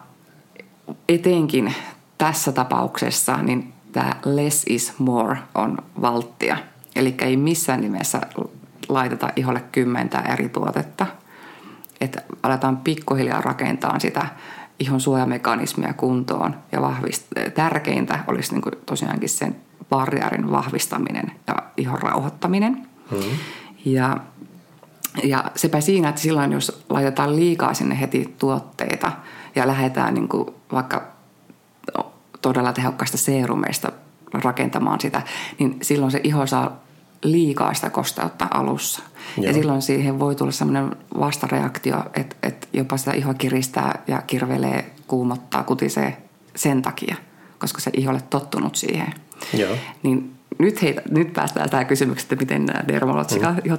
etenkin 1.09 1.73
tässä 2.17 2.51
tapauksessa 2.51 3.37
niin 3.37 3.73
tämä 3.91 4.15
less 4.25 4.63
is 4.67 4.99
more 4.99 5.37
on 5.55 5.77
valttia. 6.01 6.57
Eli 6.95 7.15
ei 7.21 7.37
missään 7.37 7.81
nimessä 7.81 8.21
laiteta 8.89 9.29
iholle 9.35 9.63
kymmentä 9.71 10.19
eri 10.19 10.49
tuotetta. 10.49 11.05
Että 12.01 12.21
aletaan 12.43 12.77
pikkuhiljaa 12.77 13.41
rakentaa 13.41 13.99
sitä 13.99 14.25
ihon 14.79 15.01
suojamekanismia 15.01 15.93
kuntoon. 15.93 16.55
Ja 16.71 16.79
vahvist- 16.79 17.51
tärkeintä 17.51 18.19
olisi 18.27 18.51
niin 18.51 18.61
kuin 18.61 18.73
tosiaankin 18.85 19.29
sen 19.29 19.55
barriärin 19.89 20.51
vahvistaminen 20.51 21.31
ja 21.47 21.55
ihon 21.77 21.99
rauhoittaminen. 22.01 22.87
Mm-hmm. 23.11 23.37
Ja, 23.85 24.17
ja 25.23 25.43
sepä 25.55 25.81
siinä, 25.81 26.09
että 26.09 26.21
silloin 26.21 26.51
jos 26.51 26.83
laitetaan 26.89 27.35
liikaa 27.35 27.73
sinne 27.73 27.99
heti 27.99 28.35
tuotteita 28.37 29.11
ja 29.55 29.67
lähdetään 29.67 30.13
niin 30.13 30.27
kuin 30.27 30.47
vaikka 30.71 31.13
todella 32.41 32.73
tehokkaista 32.73 33.17
seerumeista 33.17 33.91
rakentamaan 34.33 34.99
sitä, 34.99 35.21
niin 35.59 35.77
silloin 35.81 36.11
se 36.11 36.21
iho 36.23 36.47
saa 36.47 36.83
liikaa 37.23 37.73
sitä 37.73 37.89
kosteutta 37.89 38.47
alussa. 38.51 39.01
Joo. 39.37 39.45
Ja 39.45 39.53
silloin 39.53 39.81
siihen 39.81 40.19
voi 40.19 40.35
tulla 40.35 40.51
sellainen 40.51 40.95
vastareaktio, 41.19 42.03
että, 42.13 42.35
että 42.43 42.67
jopa 42.73 42.97
sitä 42.97 43.11
ihoa 43.11 43.33
kiristää 43.33 44.03
ja 44.07 44.21
kirvelee, 44.21 44.93
kuumottaa, 45.07 45.63
kutisee 45.63 46.17
sen 46.55 46.81
takia, 46.81 47.15
koska 47.59 47.81
se 47.81 47.91
iho 47.93 48.11
ole 48.11 48.21
tottunut 48.29 48.75
siihen. 48.75 49.13
Joo. 49.53 49.75
Niin 50.03 50.35
nyt, 50.59 50.81
heitä, 50.81 51.01
nyt 51.11 51.33
päästään 51.33 51.69
tähän 51.69 51.85
kysymykseen, 51.85 52.25
että 52.25 52.35
miten 52.35 52.65
nämä 52.65 52.87
dermolotsika 52.87 53.51
mm. 53.51 53.71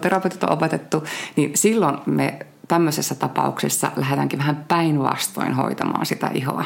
on 0.43 0.53
opetettu, 0.53 1.05
niin 1.37 1.51
silloin 1.55 1.99
me 2.07 2.39
tämmöisessä 2.69 3.15
tapauksessa 3.15 3.91
lähdetäänkin 3.97 4.39
vähän 4.39 4.65
päinvastoin 4.69 5.55
hoitamaan 5.55 6.07
sitä 6.07 6.31
ihoa. 6.35 6.65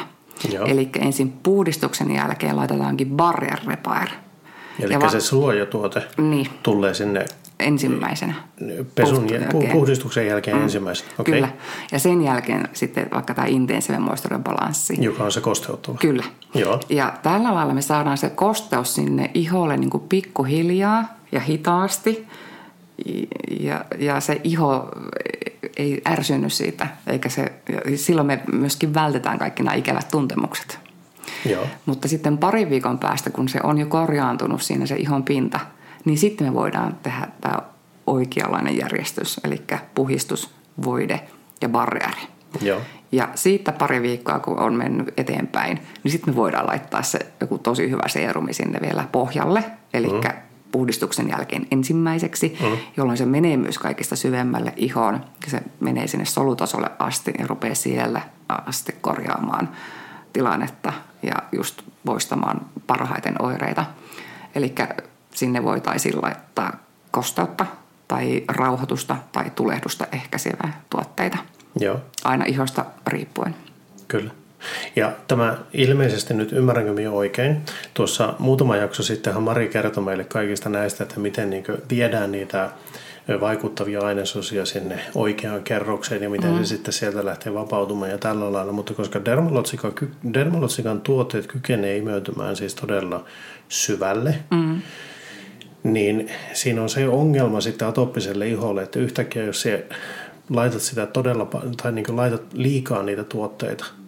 Eli 0.65 0.89
ensin 0.99 1.31
puhdistuksen 1.43 2.11
jälkeen 2.11 2.55
laitetaankin 2.55 3.09
barrier 3.09 3.59
repair. 3.67 4.09
Eli 4.79 4.99
va- 4.99 5.09
se 5.09 5.19
suojatuote 5.19 6.03
niin. 6.17 6.47
tulee 6.63 6.93
sinne 6.93 7.25
ensimmäisenä. 7.59 8.33
Pesun 8.95 9.29
jälkeen. 9.29 9.71
puhdistuksen 9.71 10.27
jälkeen 10.27 10.57
mm. 10.57 10.63
ensimmäisenä. 10.63 11.11
Okay. 11.19 11.33
Kyllä. 11.33 11.49
Ja 11.91 11.99
sen 11.99 12.21
jälkeen 12.21 12.69
sitten 12.73 13.07
vaikka 13.11 13.33
tämä 13.33 13.47
intensiivinen 13.47 14.01
moisture 14.01 14.39
balanssi. 14.39 14.97
Joka 14.99 15.23
on 15.23 15.31
se 15.31 15.41
kosteuttava. 15.41 15.97
Kyllä. 15.97 16.23
Joo. 16.53 16.79
Ja 16.89 17.13
tällä 17.23 17.53
lailla 17.53 17.73
me 17.73 17.81
saadaan 17.81 18.17
se 18.17 18.29
kosteus 18.29 18.95
sinne 18.95 19.31
iholle 19.33 19.77
niin 19.77 19.89
kuin 19.89 20.03
pikkuhiljaa 20.09 21.03
ja 21.31 21.39
hitaasti. 21.39 22.27
Ja, 23.59 23.85
ja 23.97 24.19
se 24.19 24.41
iho 24.43 24.89
ei 25.77 26.01
ärsynny 26.07 26.49
siitä, 26.49 26.87
eikä 27.07 27.29
se, 27.29 27.51
silloin 27.95 28.27
me 28.27 28.39
myöskin 28.51 28.93
vältetään 28.93 29.39
kaikki 29.39 29.63
nämä 29.63 29.75
ikävät 29.75 30.07
tuntemukset. 30.11 30.79
Joo. 31.45 31.65
Mutta 31.85 32.07
sitten 32.07 32.37
pari 32.37 32.69
viikon 32.69 32.99
päästä, 32.99 33.29
kun 33.29 33.49
se 33.49 33.59
on 33.63 33.77
jo 33.77 33.85
korjaantunut 33.85 34.61
siinä 34.61 34.85
se 34.85 34.95
ihon 34.95 35.23
pinta, 35.23 35.59
niin 36.09 36.17
sitten 36.17 36.47
me 36.47 36.53
voidaan 36.53 36.97
tehdä 37.03 37.27
tämä 37.41 37.59
oikeanlainen 38.07 38.77
järjestys, 38.77 39.41
eli 39.43 39.61
puhistus, 39.95 40.49
voide 40.83 41.21
ja 41.61 41.69
barrieri. 41.69 42.21
Joo. 42.61 42.81
Ja 43.11 43.29
siitä 43.35 43.71
pari 43.71 44.01
viikkoa, 44.01 44.39
kun 44.39 44.59
on 44.59 44.73
mennyt 44.73 45.13
eteenpäin, 45.17 45.79
niin 46.03 46.11
sitten 46.11 46.33
me 46.33 46.35
voidaan 46.35 46.67
laittaa 46.67 47.03
se 47.03 47.19
joku 47.41 47.57
tosi 47.57 47.89
hyvä 47.89 48.07
seerumi 48.07 48.53
sinne 48.53 48.79
vielä 48.81 49.07
pohjalle, 49.11 49.63
eli 49.93 50.07
mm 50.07 50.21
puhdistuksen 50.71 51.29
jälkeen 51.29 51.67
ensimmäiseksi, 51.71 52.57
mm. 52.61 52.77
jolloin 52.97 53.17
se 53.17 53.25
menee 53.25 53.57
myös 53.57 53.77
kaikista 53.77 54.15
syvemmälle 54.15 54.73
ihoon. 54.75 55.13
Ja 55.45 55.51
se 55.51 55.61
menee 55.79 56.07
sinne 56.07 56.25
solutasolle 56.25 56.89
asti 56.99 57.33
ja 57.39 57.47
rupeaa 57.47 57.75
siellä 57.75 58.21
asti 58.49 58.95
korjaamaan 59.01 59.69
tilannetta 60.33 60.93
ja 61.23 61.33
just 61.51 61.81
poistamaan 62.05 62.61
parhaiten 62.87 63.41
oireita. 63.41 63.85
Eli 64.55 64.75
sinne 65.35 65.63
voitaisiin 65.63 66.21
laittaa 66.21 66.79
kosteutta 67.11 67.65
tai 68.07 68.43
rauhoitusta 68.47 69.15
tai 69.31 69.51
tulehdusta 69.55 70.07
ehkäisevää 70.11 70.81
tuotteita. 70.89 71.37
Joo. 71.79 71.99
Aina 72.23 72.45
ihosta 72.45 72.85
riippuen. 73.07 73.55
Kyllä. 74.07 74.31
Ja 74.95 75.11
tämä 75.27 75.57
ilmeisesti 75.73 76.33
nyt 76.33 76.51
ymmärränkö 76.51 76.93
minä 76.93 77.11
oikein. 77.11 77.61
Tuossa 77.93 78.33
muutama 78.39 78.75
jakso 78.75 79.03
sittenhän 79.03 79.43
Mari 79.43 79.67
kertoi 79.67 80.03
meille 80.03 80.23
kaikista 80.23 80.69
näistä, 80.69 81.03
että 81.03 81.19
miten 81.19 81.49
niin 81.49 81.63
viedään 81.89 82.31
niitä 82.31 82.69
vaikuttavia 83.39 84.01
ainesosia 84.01 84.65
sinne 84.65 84.99
oikeaan 85.15 85.63
kerrokseen 85.63 86.23
ja 86.23 86.29
miten 86.29 86.51
mm. 86.51 86.57
se 86.57 86.65
sitten 86.65 86.93
sieltä 86.93 87.25
lähtee 87.25 87.53
vapautumaan 87.53 88.11
ja 88.11 88.17
tällä 88.17 88.53
lailla. 88.53 88.71
Mutta 88.71 88.93
koska 88.93 89.25
dermalotsikan, 89.25 89.93
dermalotsikan 90.33 91.01
tuotteet 91.01 91.47
kykenee 91.47 91.97
imeytymään 91.97 92.55
siis 92.55 92.75
todella 92.75 93.25
syvälle, 93.69 94.35
mm. 94.51 94.81
Niin 95.83 96.29
siinä 96.53 96.81
on 96.81 96.89
se 96.89 97.07
ongelma 97.07 97.61
sitten 97.61 97.87
atopiselle 97.87 98.47
iholle, 98.47 98.83
että 98.83 98.99
yhtäkkiä 98.99 99.43
jos 99.43 99.61
se 99.61 99.85
laitat 100.49 100.81
sitä 100.81 101.05
todella, 101.05 101.47
tai 101.83 101.91
niin 101.91 102.15
laitat 102.15 102.41
liikaa 102.53 103.03
niitä 103.03 103.23
tuotteita– 103.23 103.85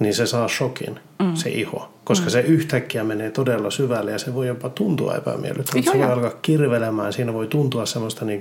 niin 0.00 0.14
se 0.14 0.26
saa 0.26 0.48
shokin, 0.48 1.00
mm. 1.18 1.34
se 1.34 1.50
iho. 1.50 1.92
Koska 2.04 2.26
mm. 2.26 2.30
se 2.30 2.40
yhtäkkiä 2.40 3.04
menee 3.04 3.30
todella 3.30 3.70
syvälle 3.70 4.10
ja 4.10 4.18
se 4.18 4.34
voi 4.34 4.46
jopa 4.46 4.68
tuntua 4.68 5.14
epämiellyttävältä. 5.14 5.90
Se 5.90 5.98
voi 5.98 6.06
alkaa 6.06 6.38
kirvelemään, 6.42 7.12
siinä 7.12 7.32
voi 7.32 7.46
tuntua 7.46 7.86
semmoista 7.86 8.24
niin 8.24 8.40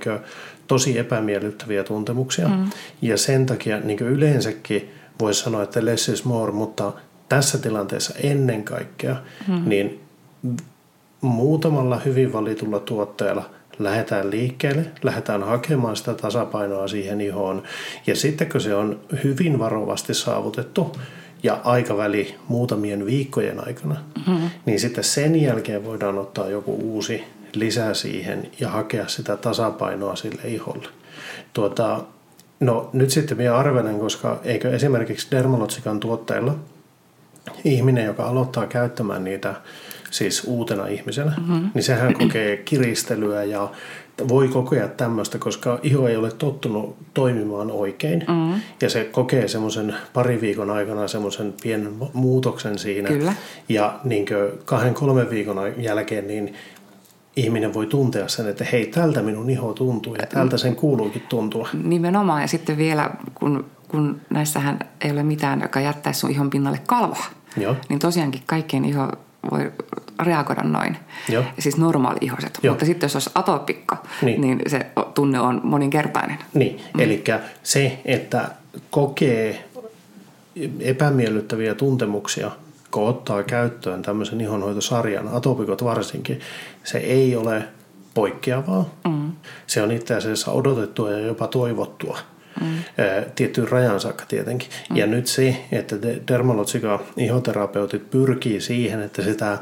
tosi 0.68 0.98
epämiellyttäviä 0.98 1.84
tuntemuksia. 1.84 2.48
Mm. 2.48 2.70
Ja 3.02 3.18
sen 3.18 3.46
takia 3.46 3.80
niin 3.80 4.00
yleensäkin 4.00 4.90
voisi 5.20 5.42
sanoa, 5.42 5.64
että 5.64 5.86
less 5.86 6.10
is 6.10 6.26
more, 6.26 6.52
mutta 6.52 6.94
tässä 7.30 7.58
tilanteessa 7.58 8.14
ennen 8.24 8.64
kaikkea, 8.64 9.16
mm. 9.48 9.70
niin 9.70 10.00
muutamalla 11.22 12.00
hyvin 12.06 12.34
valitulla 12.34 12.80
tuotteella 12.80 13.50
lähdetään 13.80 14.32
liikkeelle, 14.32 14.86
lähdetään 15.04 15.44
hakemaan 15.44 15.96
sitä 15.96 16.14
tasapainoa 16.14 16.88
siihen 16.88 17.22
ihoon. 17.22 17.64
Ja 18.08 18.16
sitten 18.16 18.50
kun 18.50 18.62
se 18.62 18.76
on 18.76 19.00
hyvin 19.24 19.60
varovasti 19.60 20.14
saavutettu, 20.14 20.96
ja 21.44 21.62
aikaväli 21.64 22.36
muutamien 22.48 23.06
viikkojen 23.06 23.68
aikana, 23.68 23.96
mm-hmm. 24.28 24.50
niin 24.66 24.80
sitten 24.80 25.04
sen 25.04 25.42
jälkeen 25.42 25.86
voidaan 25.86 26.18
ottaa 26.18 26.50
joku 26.50 26.74
uusi 26.74 27.24
lisä 27.54 27.94
siihen 27.94 28.52
ja 28.60 28.70
hakea 28.70 29.08
sitä 29.08 29.38
tasapainoa 29.38 30.16
sille 30.16 30.42
iholle. 30.46 30.88
Tuota, 31.54 32.04
no 32.60 32.90
nyt 32.94 33.10
sitten 33.10 33.38
minä 33.38 33.56
arvelen, 33.56 34.00
koska 34.00 34.40
eikö 34.44 34.76
esimerkiksi 34.76 35.28
Dermalotsikan 35.32 36.00
tuotteilla 36.00 36.56
ihminen, 37.64 38.06
joka 38.06 38.24
aloittaa 38.24 38.68
käyttämään 38.68 39.24
niitä 39.24 39.56
siis 40.12 40.44
uutena 40.44 40.88
ihmisenä, 40.88 41.34
mm-hmm. 41.38 41.70
niin 41.74 41.84
sehän 41.84 42.14
kokee 42.14 42.58
kiristelyä 42.58 43.44
ja 43.44 43.70
voi 44.28 44.48
kokea 44.48 44.88
tämmöistä, 44.88 45.38
koska 45.38 45.80
iho 45.84 46.08
ei 46.08 46.18
ole 46.18 46.32
tottunut 46.32 46.98
toimimaan 47.14 47.72
oikein. 47.72 48.26
Mm. 48.28 48.62
Ja 48.82 48.90
se 48.90 49.04
kokee 49.04 49.48
semmoisen 49.48 49.96
pari 50.14 50.42
viikon 50.42 50.70
aikana 50.70 51.08
semmoisen 51.08 51.54
pienen 51.64 51.94
muutoksen 52.14 52.78
siinä. 52.78 53.08
Kyllä. 53.08 53.34
Ja 53.70 54.00
niin 54.04 54.26
kahden, 54.66 54.94
kolmen 54.94 55.30
viikon 55.30 55.58
jälkeen 55.78 56.28
niin 56.28 56.54
ihminen 57.36 57.74
voi 57.74 57.86
tuntea 57.86 58.28
sen, 58.28 58.48
että 58.48 58.66
hei, 58.72 58.86
tältä 58.86 59.22
minun 59.22 59.50
iho 59.50 59.74
tuntuu 59.74 60.16
ja 60.16 60.28
tältä 60.28 60.58
sen 60.58 60.76
kuuluukin 60.76 61.24
tuntua. 61.30 61.70
Nimenomaan. 61.84 62.42
Ja 62.42 62.48
sitten 62.48 62.78
vielä, 62.78 63.10
kun, 63.36 63.66
kun 63.88 64.22
näissähän 64.30 64.80
ei 65.02 65.12
ole 65.12 65.24
mitään, 65.24 65.62
joka 65.62 65.82
jättäisi 65.82 66.20
sun 66.20 66.32
ihon 66.32 66.50
pinnalle 66.50 66.80
kalvoa. 66.88 67.26
Joo. 67.58 67.76
Niin 67.90 68.00
tosiaankin 68.00 68.42
kaikkien 68.46 68.86
iho 68.86 69.12
voi 69.52 69.72
reagoida 70.24 70.64
noin. 70.64 70.98
Joo. 71.30 71.44
Siis 71.60 71.78
normaali-ihoset. 71.78 72.60
Joo. 72.64 72.74
Mutta 72.74 72.86
sitten 72.86 73.06
jos 73.06 73.16
olisi 73.16 73.30
atopikko, 73.36 73.96
niin. 74.22 74.42
niin 74.42 74.62
se 74.68 74.86
tunne 75.14 75.40
on 75.40 75.62
moninkertainen. 75.64 76.38
Niin, 76.54 76.82
mm. 76.94 77.00
eli 77.00 77.24
se, 77.64 78.00
että 78.06 78.50
kokee 78.90 79.64
epämiellyttäviä 80.80 81.76
tuntemuksia, 81.76 82.52
kun 82.92 83.08
ottaa 83.08 83.44
käyttöön 83.44 84.02
tämmöisen 84.02 84.42
ihonhoitosarjan, 84.42 85.28
atopikot 85.28 85.84
varsinkin, 85.84 86.40
se 86.84 86.98
ei 86.98 87.36
ole 87.36 87.64
poikkeavaa. 88.14 88.90
Mm. 89.08 89.32
Se 89.68 89.82
on 89.82 89.92
itse 89.92 90.16
asiassa 90.16 90.52
odotettua 90.52 91.12
ja 91.12 91.20
jopa 91.20 91.48
toivottua 91.48 92.18
mm. 92.62 92.68
tiettyyn 93.36 93.70
rajan 93.70 94.00
saakka 94.00 94.26
tietenkin. 94.28 94.70
Mm. 94.90 94.96
Ja 94.96 95.08
nyt 95.08 95.28
se, 95.28 95.58
että 95.72 95.96
dermalotsika 96.28 97.00
ihoterapeutit 97.18 98.10
pyrkii 98.10 98.62
siihen, 98.62 99.02
että 99.02 99.22
sitä 99.22 99.58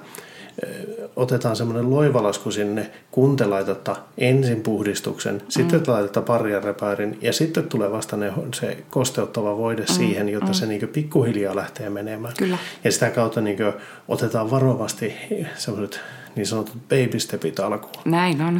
otetaan 1.15 1.55
semmoinen 1.55 1.89
loivalasku 1.89 2.51
sinne, 2.51 2.91
kun 3.12 3.36
te 3.38 3.45
laitatte 3.45 3.91
ensin 4.17 4.62
puhdistuksen, 4.62 5.36
mm. 5.36 5.41
sitten 5.49 5.81
te 5.81 5.91
laitatte 5.91 6.21
barriärepäärin 6.21 7.17
ja 7.21 7.34
sitten 7.34 7.69
tulee 7.69 7.91
vasta 7.91 8.17
ne, 8.17 8.34
se 8.53 8.77
kosteuttava 8.89 9.58
voide 9.58 9.81
mm. 9.81 9.88
siihen, 9.88 10.29
jotta 10.29 10.47
mm. 10.47 10.53
se 10.53 10.65
niin 10.65 10.88
pikkuhiljaa 10.88 11.55
lähtee 11.55 11.89
menemään. 11.89 12.34
Kyllä. 12.38 12.58
Ja 12.84 12.91
sitä 12.91 13.10
kautta 13.10 13.41
niin 13.41 13.58
otetaan 14.08 14.51
varovasti 14.51 15.13
semmoiset 15.55 15.99
niin 16.36 16.48
sanotut 16.48 16.76
baby 16.89 17.19
stepit 17.19 17.60
alkuun. 17.60 18.04
Näin 18.06 18.41
on. 18.41 18.56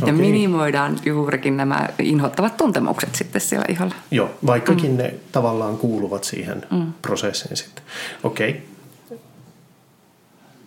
Ja 0.00 0.02
okay. 0.02 0.14
minimoidaan 0.14 0.98
juurikin 1.04 1.56
nämä 1.56 1.88
inhottavat 1.98 2.56
tuntemukset 2.56 3.14
sitten 3.14 3.40
siellä 3.40 3.64
iholla. 3.68 3.94
Joo, 4.10 4.30
vaikkakin 4.46 4.90
mm. 4.90 4.96
ne 4.96 5.14
tavallaan 5.32 5.78
kuuluvat 5.78 6.24
siihen 6.24 6.62
mm. 6.70 6.92
prosessiin 7.02 7.56
sitten. 7.56 7.84
Okei. 8.24 8.50
Okay. 8.50 9.18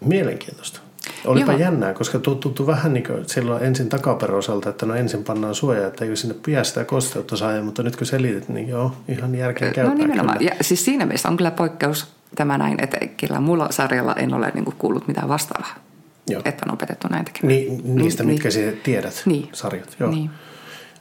Mielenkiintoista. 0.05 0.79
Olipa 1.25 1.51
Joo. 1.51 1.62
jännää, 1.62 1.93
koska 1.93 2.19
tuntuu 2.19 2.67
vähän 2.67 2.93
niin 2.93 3.03
kuin 3.07 3.29
silloin 3.29 3.63
ensin 3.63 3.89
takaperoiselta, 3.89 4.69
että 4.69 4.86
no 4.86 4.95
ensin 4.95 5.23
pannaan 5.23 5.55
suoja, 5.55 5.88
että 5.88 6.05
ei 6.05 6.15
sinne 6.15 6.36
pidä 6.45 6.63
sitä 6.63 6.86
kosteutta 6.86 7.38
saa, 7.38 7.62
mutta 7.62 7.83
nyt 7.83 7.95
kun 7.95 8.07
selitit, 8.07 8.49
niin 8.49 8.67
joo, 8.67 8.91
ihan 9.07 9.36
järkeä 9.36 9.71
käyttää. 9.71 9.95
No 9.95 10.01
nimenomaan. 10.01 10.38
Kyllä. 10.38 10.51
Ja 10.57 10.63
siis 10.63 10.86
siinä 10.86 11.05
mielessä 11.05 11.29
on 11.29 11.38
kyllä 11.38 11.51
poikkeus 11.51 12.07
tämä 12.36 12.57
näin, 12.57 12.83
että 12.83 12.97
kyllä 13.17 13.39
mulla 13.39 13.67
sarjalla 13.69 14.13
en 14.13 14.33
ole 14.33 14.51
niin 14.53 14.73
kuullut 14.77 15.07
mitään 15.07 15.29
vastaavaa. 15.29 15.87
Joo. 16.27 16.41
että 16.45 16.65
on 16.67 16.73
opetettu 16.73 17.07
näin 17.07 17.25
tekemään. 17.25 17.47
Niin, 17.47 17.95
niistä, 17.95 18.23
niin, 18.23 18.33
mitkä 18.33 18.49
niin, 18.49 18.81
tiedät, 18.83 19.23
niin, 19.25 19.49
sarjat. 19.53 19.95
Joo. 19.99 20.09
Niin. 20.09 20.29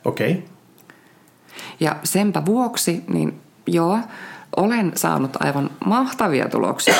Okei. 0.05 0.31
Okay. 0.31 0.43
Ja 1.81 1.97
senpä 2.05 2.47
vuoksi, 2.47 3.05
niin 3.09 3.41
joo, 3.67 3.99
olen 4.57 4.93
saanut 4.95 5.37
aivan 5.41 5.71
mahtavia 5.85 6.49
tuloksia 6.49 6.95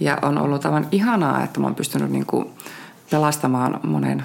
Ja 0.00 0.18
on 0.22 0.38
ollut 0.38 0.66
aivan 0.66 0.88
ihanaa, 0.92 1.44
että 1.44 1.60
mä 1.60 1.66
oon 1.66 1.74
pystynyt 1.74 2.10
niin 2.10 2.26
kuin 2.26 2.50
pelastamaan 3.10 3.80
monen 3.82 4.24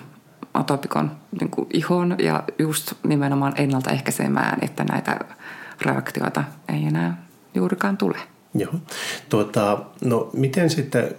atopikon 0.54 1.12
niin 1.40 1.50
kuin 1.50 1.68
ihon 1.74 2.16
ja 2.20 2.44
just 2.60 2.94
nimenomaan 3.04 3.54
ennaltaehkäisemään, 3.56 4.58
että 4.62 4.84
näitä 4.84 5.20
reaktioita 5.82 6.44
ei 6.70 6.86
enää 6.86 7.24
juurikaan 7.56 7.98
tule. 7.98 8.18
Joo. 8.54 8.74
Tuota, 9.30 9.82
no 10.02 10.30
miten 10.34 10.70
sitten, 10.70 11.16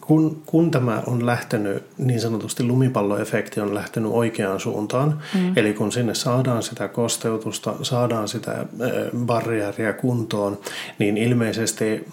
kun, 0.00 0.42
kun 0.46 0.70
tämä 0.70 1.02
on 1.06 1.26
lähtenyt, 1.26 1.82
niin 1.98 2.20
sanotusti 2.20 2.64
lumipalloefekti 2.64 3.60
on 3.60 3.74
lähtenyt 3.74 4.12
oikeaan 4.12 4.60
suuntaan, 4.60 5.22
mm. 5.34 5.52
eli 5.56 5.74
kun 5.74 5.92
sinne 5.92 6.14
saadaan 6.14 6.62
sitä 6.62 6.88
kosteutusta, 6.88 7.74
saadaan 7.82 8.28
sitä 8.28 8.66
barriäriä 9.26 9.92
kuntoon, 9.92 10.58
niin 10.98 11.16
ilmeisesti 11.16 12.08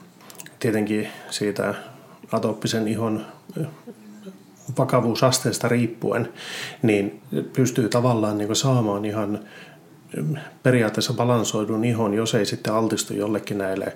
tietenkin 0.60 1.08
siitä 1.30 1.76
atooppisen 2.32 2.88
ihon 2.88 3.26
vakavuusasteesta 4.78 5.68
riippuen, 5.68 6.30
niin 6.82 7.22
pystyy 7.54 7.90
tavallaan 7.90 8.38
niin 8.38 8.56
saamaan 8.56 9.06
ihan 9.06 9.40
periaatteessa 10.64 11.14
balansoidun 11.14 11.86
ihon, 11.86 12.14
jos 12.14 12.36
ei 12.36 12.46
sitten 12.46 12.74
altistu 12.74 13.14
jollekin 13.14 13.58
näille 13.58 13.94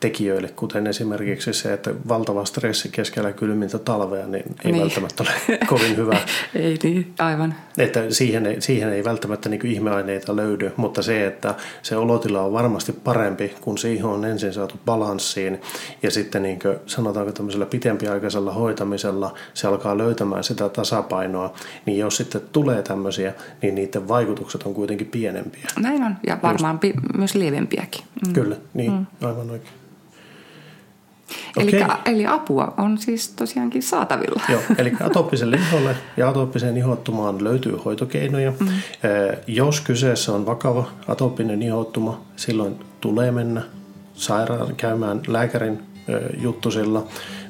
tekijöille, 0.00 0.48
kuten 0.48 0.86
esimerkiksi 0.86 1.52
se, 1.52 1.72
että 1.72 1.90
valtava 2.08 2.44
stressi 2.44 2.88
keskellä 2.88 3.32
kylmintä 3.32 3.78
talvea, 3.78 4.26
niin 4.26 4.44
ei 4.64 4.72
niin. 4.72 4.82
välttämättä 4.82 5.22
ole 5.22 5.58
kovin 5.68 5.96
hyvä. 5.96 6.20
ei 6.54 6.78
niin, 6.82 7.14
aivan. 7.18 7.54
Että 7.78 8.10
siihen 8.10 8.46
ei, 8.46 8.60
siihen 8.60 8.92
ei 8.92 9.04
välttämättä 9.04 9.48
niin 9.48 9.66
ihmeaineita 9.66 10.36
löydy, 10.36 10.72
mutta 10.76 11.02
se, 11.02 11.26
että 11.26 11.54
se 11.82 11.96
olotila 11.96 12.42
on 12.42 12.52
varmasti 12.52 12.92
parempi, 12.92 13.54
kun 13.60 13.78
siihen 13.78 14.04
on 14.04 14.24
ensin 14.24 14.52
saatu 14.52 14.74
balanssiin 14.84 15.60
ja 16.02 16.10
sitten 16.10 16.42
niin 16.42 16.58
kuin, 16.58 16.76
sanotaanko 16.86 17.32
tämmöisellä 17.32 17.66
pitempiaikaisella 17.66 18.52
hoitamisella 18.52 19.34
se 19.54 19.66
alkaa 19.66 19.98
löytämään 19.98 20.44
sitä 20.44 20.68
tasapainoa, 20.68 21.54
niin 21.86 21.98
jos 21.98 22.16
sitten 22.16 22.40
tulee 22.52 22.82
tämmöisiä, 22.82 23.34
niin 23.62 23.74
niiden 23.74 24.08
vaikutukset 24.08 24.62
on 24.62 24.74
kuitenkin 24.74 25.06
pienempiä. 25.06 25.66
Näin 25.80 26.02
on, 26.02 26.16
ja 26.26 26.38
varmaan 26.42 26.78
Just. 26.82 26.96
myös 27.16 27.34
lievempiäkin. 27.34 28.04
Mm. 28.26 28.32
Kyllä, 28.32 28.56
niin, 28.74 28.92
mm. 28.92 29.06
aivan 29.26 29.50
oikein. 29.50 29.85
Eli, 31.56 31.72
eli 32.04 32.26
apua 32.26 32.74
on 32.76 32.98
siis 32.98 33.28
tosiaankin 33.28 33.82
saatavilla. 33.82 34.42
Joo, 34.48 34.60
eli 34.78 34.92
atooppiselle 35.00 35.56
iholle 35.56 35.96
ja 36.16 36.28
atooppiseen 36.28 36.76
ihottumaan 36.76 37.44
löytyy 37.44 37.76
hoitokeinoja. 37.84 38.52
Mm. 38.60 38.66
Jos 39.46 39.80
kyseessä 39.80 40.32
on 40.32 40.46
vakava 40.46 40.88
atooppinen 41.08 41.62
ihottuma, 41.62 42.20
silloin 42.36 42.76
tulee 43.00 43.30
mennä 43.30 43.62
sairaan 44.14 44.76
käymään 44.76 45.20
lääkärin 45.26 45.82
juttusilla. 46.42 47.06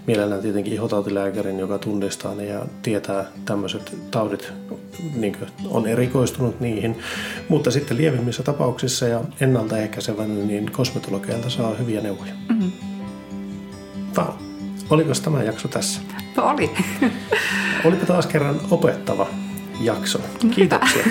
Mielellään 0.06 0.42
tietenkin 0.42 0.72
ihotautilääkärin, 0.72 1.58
joka 1.58 1.78
tunnistaa 1.78 2.34
ne 2.34 2.44
ja 2.44 2.66
tietää 2.82 3.24
tämmöiset 3.44 3.96
taudit, 4.10 4.52
niin 5.16 5.36
on 5.68 5.86
erikoistunut 5.86 6.60
niihin. 6.60 6.98
Mutta 7.48 7.70
sitten 7.70 7.96
lievimmissä 7.96 8.42
tapauksissa 8.42 9.08
ja 9.08 9.20
ennaltaehkäisevänä, 9.40 10.34
niin 10.34 10.72
kosmetologeilta 10.72 11.50
saa 11.50 11.74
hyviä 11.74 12.00
neuvoja. 12.00 12.32
Mm-hmm. 12.48 12.95
Wow. 14.16 14.34
Oliko 14.90 15.12
tämä 15.24 15.42
jakso 15.42 15.68
tässä? 15.68 16.00
No 16.36 16.44
oli. 16.44 16.70
Olipa 17.84 18.06
taas 18.06 18.26
kerran 18.26 18.60
opettava 18.70 19.26
jakso. 19.80 20.20
Kiitoksia. 20.54 21.02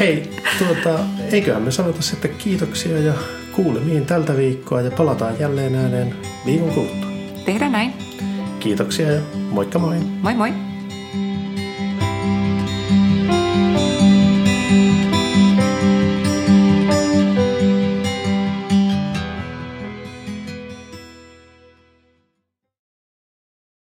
Hei, 0.00 0.30
tuota, 0.58 0.98
eiköhän 1.32 1.62
me 1.62 1.70
sanota 1.70 2.02
sitten 2.02 2.30
kiitoksia 2.38 2.98
ja 2.98 3.12
kuulemiin 3.52 4.06
tältä 4.06 4.36
viikkoa 4.36 4.80
ja 4.80 4.90
palataan 4.90 5.34
jälleen 5.38 5.74
ääneen 5.74 6.14
viikon 6.46 6.70
kuluttua. 6.70 7.10
Tehdään 7.44 7.72
näin. 7.72 7.92
Kiitoksia 8.60 9.12
ja 9.12 9.20
moikka 9.50 9.78
moi. 9.78 9.96
Moi 10.22 10.34
moi. 10.34 10.71